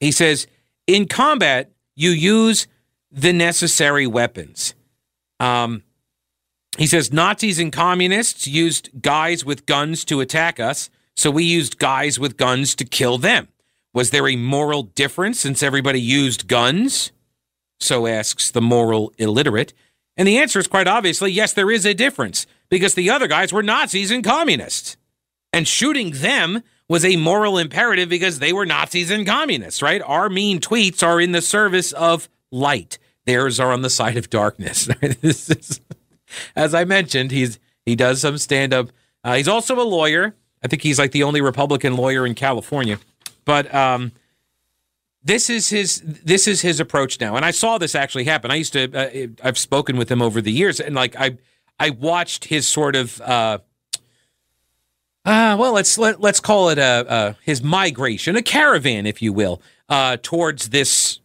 He 0.00 0.12
says 0.12 0.46
in 0.86 1.06
combat, 1.06 1.70
you 1.94 2.10
use 2.10 2.66
the 3.10 3.32
necessary 3.32 4.06
weapons. 4.06 4.74
Um, 5.40 5.82
he 6.76 6.86
says 6.86 7.12
Nazis 7.12 7.58
and 7.58 7.72
communists 7.72 8.46
used 8.46 8.90
guys 9.00 9.44
with 9.44 9.66
guns 9.66 10.04
to 10.06 10.20
attack 10.20 10.58
us, 10.58 10.90
so 11.16 11.30
we 11.30 11.44
used 11.44 11.78
guys 11.78 12.18
with 12.18 12.36
guns 12.36 12.74
to 12.76 12.84
kill 12.84 13.18
them. 13.18 13.48
Was 13.92 14.10
there 14.10 14.26
a 14.26 14.34
moral 14.34 14.82
difference 14.82 15.38
since 15.38 15.62
everybody 15.62 16.00
used 16.00 16.48
guns? 16.48 17.12
So 17.78 18.06
asks 18.08 18.50
the 18.50 18.60
moral 18.60 19.12
illiterate. 19.18 19.72
And 20.16 20.26
the 20.26 20.38
answer 20.38 20.58
is 20.58 20.66
quite 20.66 20.88
obviously 20.88 21.30
yes, 21.30 21.52
there 21.52 21.70
is 21.70 21.86
a 21.86 21.94
difference 21.94 22.46
because 22.68 22.94
the 22.94 23.10
other 23.10 23.28
guys 23.28 23.52
were 23.52 23.62
Nazis 23.62 24.10
and 24.10 24.24
communists. 24.24 24.96
And 25.52 25.68
shooting 25.68 26.10
them 26.10 26.62
was 26.88 27.04
a 27.04 27.16
moral 27.16 27.58
imperative 27.58 28.08
because 28.08 28.38
they 28.38 28.52
were 28.52 28.66
Nazis 28.66 29.10
and 29.10 29.26
communists, 29.26 29.82
right? 29.82 30.02
Our 30.02 30.28
mean 30.28 30.60
tweets 30.60 31.02
are 31.02 31.20
in 31.20 31.32
the 31.32 31.40
service 31.40 31.92
of 31.92 32.28
light. 32.50 32.98
Theirs 33.24 33.58
are 33.58 33.72
on 33.72 33.82
the 33.82 33.90
side 33.90 34.16
of 34.16 34.28
darkness. 34.28 34.86
this 35.20 35.50
is 35.50 35.80
as 36.56 36.74
I 36.74 36.84
mentioned, 36.84 37.30
he's 37.30 37.58
he 37.84 37.96
does 37.96 38.20
some 38.20 38.38
stand 38.38 38.72
up. 38.72 38.90
Uh, 39.22 39.34
he's 39.34 39.48
also 39.48 39.80
a 39.80 39.84
lawyer. 39.84 40.34
I 40.62 40.68
think 40.68 40.82
he's 40.82 40.98
like 40.98 41.12
the 41.12 41.22
only 41.22 41.40
Republican 41.40 41.96
lawyer 41.96 42.26
in 42.26 42.34
California. 42.34 42.98
But 43.44 43.72
um, 43.74 44.12
this 45.22 45.50
is 45.50 45.70
his 45.70 46.02
this 46.04 46.46
is 46.48 46.62
his 46.62 46.80
approach 46.80 47.20
now. 47.20 47.36
And 47.36 47.44
I 47.44 47.50
saw 47.50 47.78
this 47.78 47.94
actually 47.94 48.24
happen. 48.24 48.50
I 48.50 48.56
used 48.56 48.72
to 48.74 48.92
uh, 48.92 49.28
I've 49.42 49.58
spoken 49.58 49.96
with 49.96 50.10
him 50.10 50.22
over 50.22 50.40
the 50.40 50.52
years, 50.52 50.80
and 50.80 50.94
like 50.94 51.16
I 51.16 51.38
I 51.78 51.90
watched 51.90 52.46
his 52.46 52.66
sort 52.68 52.96
of. 52.96 53.20
Uh, 53.20 53.58
uh, 55.24 55.56
well, 55.58 55.72
let's 55.72 55.96
let, 55.96 56.20
let's 56.20 56.40
call 56.40 56.68
it 56.68 56.78
a, 56.78 57.06
a 57.08 57.36
his 57.42 57.62
migration, 57.62 58.36
a 58.36 58.42
caravan, 58.42 59.06
if 59.06 59.22
you 59.22 59.32
will, 59.32 59.62
uh, 59.88 60.16
towards 60.22 60.70
this 60.70 61.20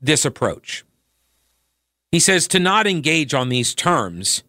this 0.00 0.24
approach. 0.24 0.84
He 2.10 2.20
says 2.20 2.48
to 2.48 2.58
not 2.58 2.86
engage 2.86 3.34
on 3.34 3.48
these 3.48 3.74
terms 3.74 4.42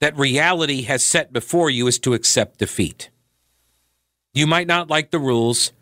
that 0.00 0.16
reality 0.16 0.82
has 0.82 1.04
set 1.04 1.32
before 1.32 1.68
you 1.68 1.86
is 1.86 1.98
to 2.00 2.14
accept 2.14 2.58
defeat. 2.58 3.10
You 4.32 4.46
might 4.46 4.66
not 4.66 4.88
like 4.88 5.10
the 5.10 5.18
rules, 5.18 5.72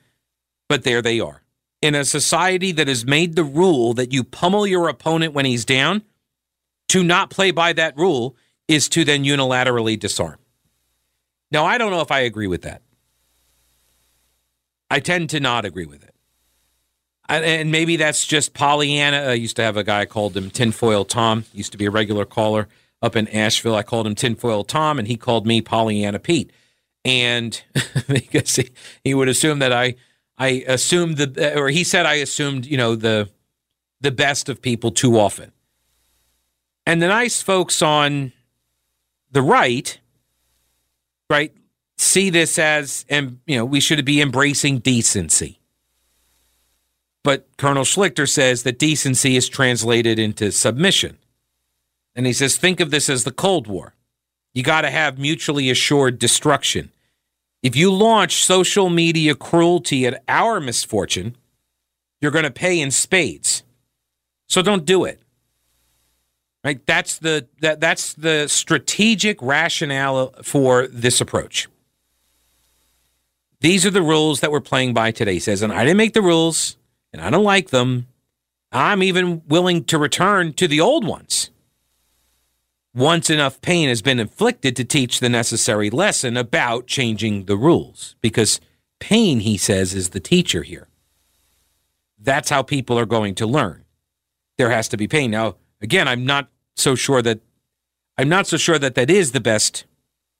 but 0.68 0.85
there 0.85 1.03
they 1.03 1.21
are. 1.21 1.42
In 1.81 1.94
a 1.94 2.05
society 2.05 2.73
that 2.73 2.88
has 2.88 3.05
made 3.05 3.37
the 3.37 3.44
rule 3.44 3.94
that 3.94 4.12
you 4.12 4.25
pummel 4.25 4.66
your 4.66 4.88
opponent 4.88 5.35
when 5.35 5.44
he's 5.44 5.64
down, 5.64 6.03
to 6.88 7.05
not 7.05 7.31
play 7.31 7.51
by 7.51 7.73
that 7.75 7.97
rule 7.97 8.35
is 8.66 8.88
to 8.88 9.05
then 9.05 9.25
unilaterally 9.25 9.99
disarm. 9.99 10.38
Now, 11.50 11.64
I 11.64 11.78
don't 11.78 11.90
know 11.90 12.00
if 12.00 12.11
I 12.11 12.20
agree 12.20 12.46
with 12.46 12.62
that. 12.62 12.82
I 14.90 15.00
tend 15.00 15.30
to 15.30 15.40
not 15.40 15.64
agree 15.64 15.87
with 15.87 16.02
it 16.02 16.14
and 17.28 17.70
maybe 17.70 17.96
that's 17.96 18.26
just 18.26 18.54
Pollyanna. 18.54 19.18
I 19.18 19.34
used 19.34 19.56
to 19.56 19.62
have 19.62 19.76
a 19.76 19.84
guy 19.84 20.00
I 20.00 20.06
called 20.06 20.37
him 20.37 20.50
Tinfoil 20.50 21.04
Tom. 21.04 21.44
Used 21.52 21.72
to 21.72 21.78
be 21.78 21.84
a 21.84 21.90
regular 21.90 22.24
caller 22.24 22.68
up 23.02 23.16
in 23.16 23.28
Asheville. 23.28 23.74
I 23.74 23.82
called 23.82 24.06
him 24.06 24.14
Tinfoil 24.14 24.64
Tom, 24.64 24.98
and 24.98 25.06
he 25.06 25.16
called 25.16 25.46
me 25.46 25.61
Pollyanna 25.61 26.18
Pete. 26.18 26.50
And 27.04 27.62
because 28.08 28.56
he, 28.56 28.70
he 29.04 29.14
would 29.14 29.28
assume 29.28 29.58
that 29.58 29.72
I 29.72 29.96
I 30.38 30.64
assumed 30.66 31.18
the 31.18 31.58
or 31.58 31.68
he 31.68 31.84
said 31.84 32.06
I 32.06 32.14
assumed 32.14 32.64
you 32.64 32.76
know 32.78 32.96
the 32.96 33.28
the 34.00 34.11
best 34.11 34.48
of 34.48 34.62
people 34.62 34.90
too 34.90 35.18
often. 35.18 35.52
And 36.87 37.02
the 37.02 37.08
nice 37.08 37.42
folks 37.42 37.82
on 37.82 38.32
the 39.30 39.42
right, 39.42 39.98
right, 41.30 41.52
see 41.98 42.30
this 42.30 42.58
as 42.58 43.04
and 43.08 43.40
you 43.46 43.56
know 43.56 43.64
we 43.64 43.80
should 43.80 44.04
be 44.04 44.20
embracing 44.20 44.78
decency 44.80 45.56
But 47.22 47.48
Colonel 47.58 47.84
Schlichter 47.84 48.28
says 48.28 48.62
that 48.62 48.78
decency 48.78 49.36
is 49.36 49.48
translated 49.48 50.18
into 50.18 50.52
submission. 50.52 51.18
And 52.14 52.26
he 52.26 52.32
says, 52.32 52.56
think 52.56 52.80
of 52.80 52.90
this 52.90 53.10
as 53.10 53.24
the 53.24 53.32
Cold 53.32 53.66
War. 53.66 53.94
You 54.54 54.62
got 54.62 54.82
to 54.82 54.90
have 54.90 55.18
mutually 55.18 55.70
assured 55.70 56.18
destruction. 56.18 56.92
If 57.62 57.76
you 57.76 57.92
launch 57.92 58.44
social 58.44 58.90
media 58.90 59.34
cruelty 59.34 60.06
at 60.06 60.22
our 60.28 60.60
misfortune, 60.60 61.36
you're 62.20 62.32
going 62.32 62.44
to 62.44 62.50
pay 62.50 62.80
in 62.80 62.90
spades. 62.90 63.62
So 64.48 64.62
don't 64.62 64.86
do 64.86 65.04
it. 65.04 65.20
Right? 66.64 66.85
That's 66.87 67.18
the 67.18 67.47
that 67.61 67.81
that's 67.81 68.14
the 68.14 68.49
strategic 68.49 69.40
rationale 69.40 70.35
for 70.42 70.87
this 70.88 71.21
approach. 71.21 71.68
These 73.61 73.87
are 73.87 73.90
the 73.90 74.03
rules 74.03 74.40
that 74.40 74.53
we're 74.53 74.61
playing 74.61 74.94
by 74.94 75.11
today. 75.11 75.35
He 75.35 75.40
says, 75.40 75.62
and 75.62 75.73
I 75.73 75.85
didn't 75.85 75.97
make 75.97 76.14
the 76.14 76.23
rules, 76.23 76.77
and 77.12 77.23
I 77.23 77.31
don't 77.31 77.44
like 77.44 77.71
them. 77.71 78.07
I'm 78.71 79.03
even 79.03 79.42
willing 79.49 79.85
to 79.85 79.99
return 79.99 80.53
to 80.55 80.68
the 80.68 80.81
old 80.81 81.07
ones. 81.07 81.51
Once 82.94 83.31
enough 83.31 83.61
pain 83.61 83.88
has 83.88 84.03
been 84.03 84.18
inflicted 84.18 84.75
to 84.77 84.85
teach 84.85 85.21
the 85.21 85.29
necessary 85.29 85.90
lesson 85.90 86.37
about 86.37 86.87
changing 86.87 87.44
the 87.44 87.57
rules, 87.57 88.16
because 88.21 88.61
pain, 88.99 89.40
he 89.40 89.57
says, 89.57 89.94
is 89.94 90.11
the 90.11 90.21
teacher 90.21 90.62
here. 90.62 90.88
That's 92.18 92.51
how 92.51 92.62
people 92.62 92.99
are 92.99 93.07
going 93.07 93.35
to 93.37 93.47
learn. 93.47 93.85
There 94.57 94.71
has 94.71 94.88
to 94.88 94.97
be 94.97 95.07
pain. 95.07 95.31
Now, 95.31 95.57
again, 95.80 96.08
I'm 96.08 96.24
not 96.24 96.48
so 96.76 96.94
sure 96.94 97.22
that 97.22 97.40
I'm 98.16 98.28
not 98.28 98.46
so 98.46 98.56
sure 98.56 98.78
that 98.78 98.94
that 98.96 99.10
is 99.10 99.32
the 99.32 99.40
best 99.40 99.84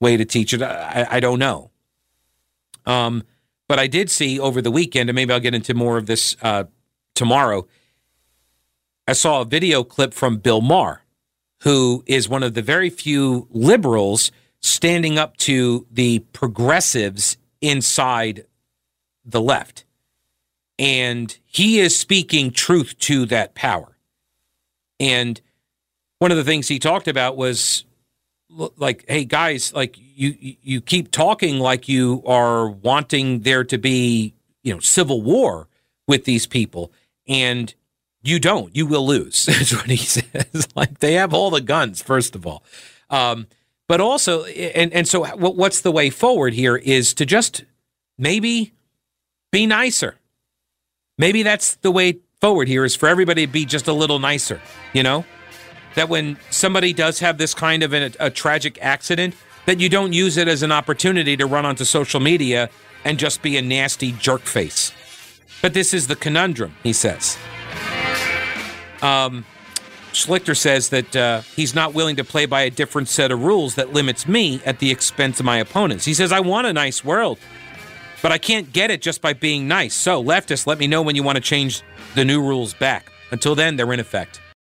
way 0.01 0.17
to 0.17 0.25
teach 0.25 0.53
it. 0.53 0.63
I, 0.63 1.07
I 1.11 1.21
don't 1.21 1.39
know. 1.39 1.71
Um, 2.87 3.23
but 3.69 3.79
I 3.79 3.87
did 3.87 4.11
see 4.11 4.41
over 4.41 4.61
the 4.63 4.71
weekend, 4.71 5.11
and 5.11 5.15
maybe 5.15 5.33
I'll 5.33 5.41
get 5.41 5.55
into 5.55 5.75
more 5.75 5.99
of 5.99 6.07
this 6.07 6.37
uh, 6.43 6.65
tomorrow. 7.15 7.67
I 9.07 9.13
saw 9.13 9.43
a 9.43 9.45
video 9.45 9.85
clip 9.85 10.13
from 10.13 10.39
Bill 10.39 10.61
Maher, 10.61 11.03
who 11.63 12.03
is 12.07 12.29
one 12.29 12.43
of 12.43 12.55
the 12.55 12.63
very 12.63 12.91
few 12.91 13.47
liberals 13.51 14.33
standing 14.61 15.19
up 15.19 15.37
to 15.39 15.87
the 15.91 16.21
progressives 16.33 17.37
inside 17.61 18.47
the 19.25 19.41
left. 19.41 19.85
And 20.79 21.37
he 21.45 21.81
is 21.81 21.99
speaking 21.99 22.51
truth 22.51 22.99
to 23.01 23.27
that 23.27 23.55
power. 23.55 23.98
And 25.01 25.41
one 26.19 26.31
of 26.31 26.37
the 26.37 26.45
things 26.45 26.69
he 26.69 26.79
talked 26.79 27.09
about 27.09 27.37
was 27.37 27.85
like 28.79 29.05
hey 29.07 29.27
guys 29.27 29.75
like 29.75 29.95
you 29.99 30.35
you 30.41 30.81
keep 30.81 31.11
talking 31.11 31.59
like 31.59 31.87
you 31.87 32.23
are 32.27 32.71
wanting 32.71 33.41
there 33.41 33.63
to 33.63 33.77
be 33.77 34.33
you 34.63 34.73
know 34.73 34.81
civil 34.81 35.21
war 35.21 35.69
with 36.07 36.25
these 36.25 36.47
people 36.47 36.91
and 37.29 37.75
you 38.23 38.41
don't. 38.41 38.75
You 38.75 38.87
will 38.87 39.07
lose 39.07 39.47
that's 39.47 39.75
what 39.75 39.91
he 39.91 39.97
says. 39.97 40.69
Like 40.75 40.99
they 41.01 41.15
have 41.15 41.33
all 41.33 41.51
the 41.51 41.61
guns 41.61 42.03
first 42.03 42.35
of 42.35 42.47
all. 42.47 42.63
Um, 43.11 43.47
but 43.87 44.01
also 44.01 44.45
and 44.45 44.93
and 44.93 45.09
so 45.09 45.25
what's 45.37 45.81
the 45.81 45.93
way 45.93 46.11
forward 46.11 46.55
here 46.55 46.77
is 46.77 47.15
to 47.15 47.27
just 47.27 47.65
maybe 48.19 48.73
be 49.51 49.67
nicer. 49.67 50.17
Maybe 51.17 51.43
that's 51.43 51.77
the 51.77 51.91
way 51.91 52.19
forward 52.41 52.69
here 52.69 52.85
is 52.85 52.95
for 52.95 53.09
everybody 53.09 53.47
to 53.47 53.53
be 53.53 53.65
just 53.65 53.89
a 53.89 53.93
little 53.93 54.19
nicer 54.19 54.61
you 54.93 55.03
know 55.03 55.25
that 55.99 56.09
when 56.09 56.39
somebody 56.51 56.93
does 56.93 57.19
have 57.19 57.39
this 57.39 57.55
kind 57.55 57.83
of 57.83 57.93
a, 57.93 58.31
tragic 58.31 58.79
accident, 58.81 59.35
that 59.67 59.81
you 59.81 59.89
don't 59.89 60.13
use 60.13 60.37
it 60.37 60.47
as 60.47 60.63
an 60.63 60.71
opportunity 60.71 61.37
to 61.37 61.45
run 61.45 61.67
onto 61.67 61.85
social 61.85 62.21
media 62.21 62.71
and 63.05 63.19
just 63.19 63.43
be 63.43 63.57
a 63.57 63.63
nasty 63.63 64.13
jerk 64.13 64.43
face. 64.43 64.93
But 65.61 65.75
this 65.75 65.93
is 65.93 66.07
the 66.07 66.15
conundrum, 66.15 66.77
he 66.85 66.93
says. 66.93 67.37
Um, 69.03 69.45
Schlichter 70.13 70.57
says 70.57 70.91
that 70.91 71.17
uh, 71.17 71.41
he's 71.57 71.75
not 71.75 71.95
willing 71.95 72.15
to 72.15 72.25
play 72.25 72.47
by 72.47 72.63
a 72.63 72.71
different 72.71 73.09
set 73.09 73.33
of 73.33 73.43
rules 73.43 73.75
that 73.75 73.93
limits 73.93 74.29
me 74.29 74.61
at 74.65 74.79
the 74.79 74.93
expense 74.93 75.41
of 75.41 75.47
my 75.47 75.59
opponents. 75.59 76.05
He 76.05 76.15
says, 76.15 76.31
I 76.31 76.39
want 76.39 76.69
a 76.69 76.73
nice 76.73 77.05
world, 77.05 77.41
but 78.23 78.33
I 78.33 78.39
can't 78.39 78.73
get 78.73 78.91
it 78.91 79.03
just 79.03 79.21
by 79.21 79.33
being 79.33 79.69
nice. 79.69 79.95
So, 79.95 80.23
leftists, 80.23 80.67
let 80.67 80.79
me 80.79 80.87
know 80.87 81.03
when 81.03 81.17
you 81.17 81.23
want 81.23 81.37
to 81.37 81.43
change 81.43 81.83
the 82.15 82.25
new 82.25 82.41
rules 82.41 82.75
back. 82.75 83.11
Until 83.31 83.55
then, 83.55 83.77
they're 83.77 83.93
in 83.93 84.01
effect. 84.01 84.41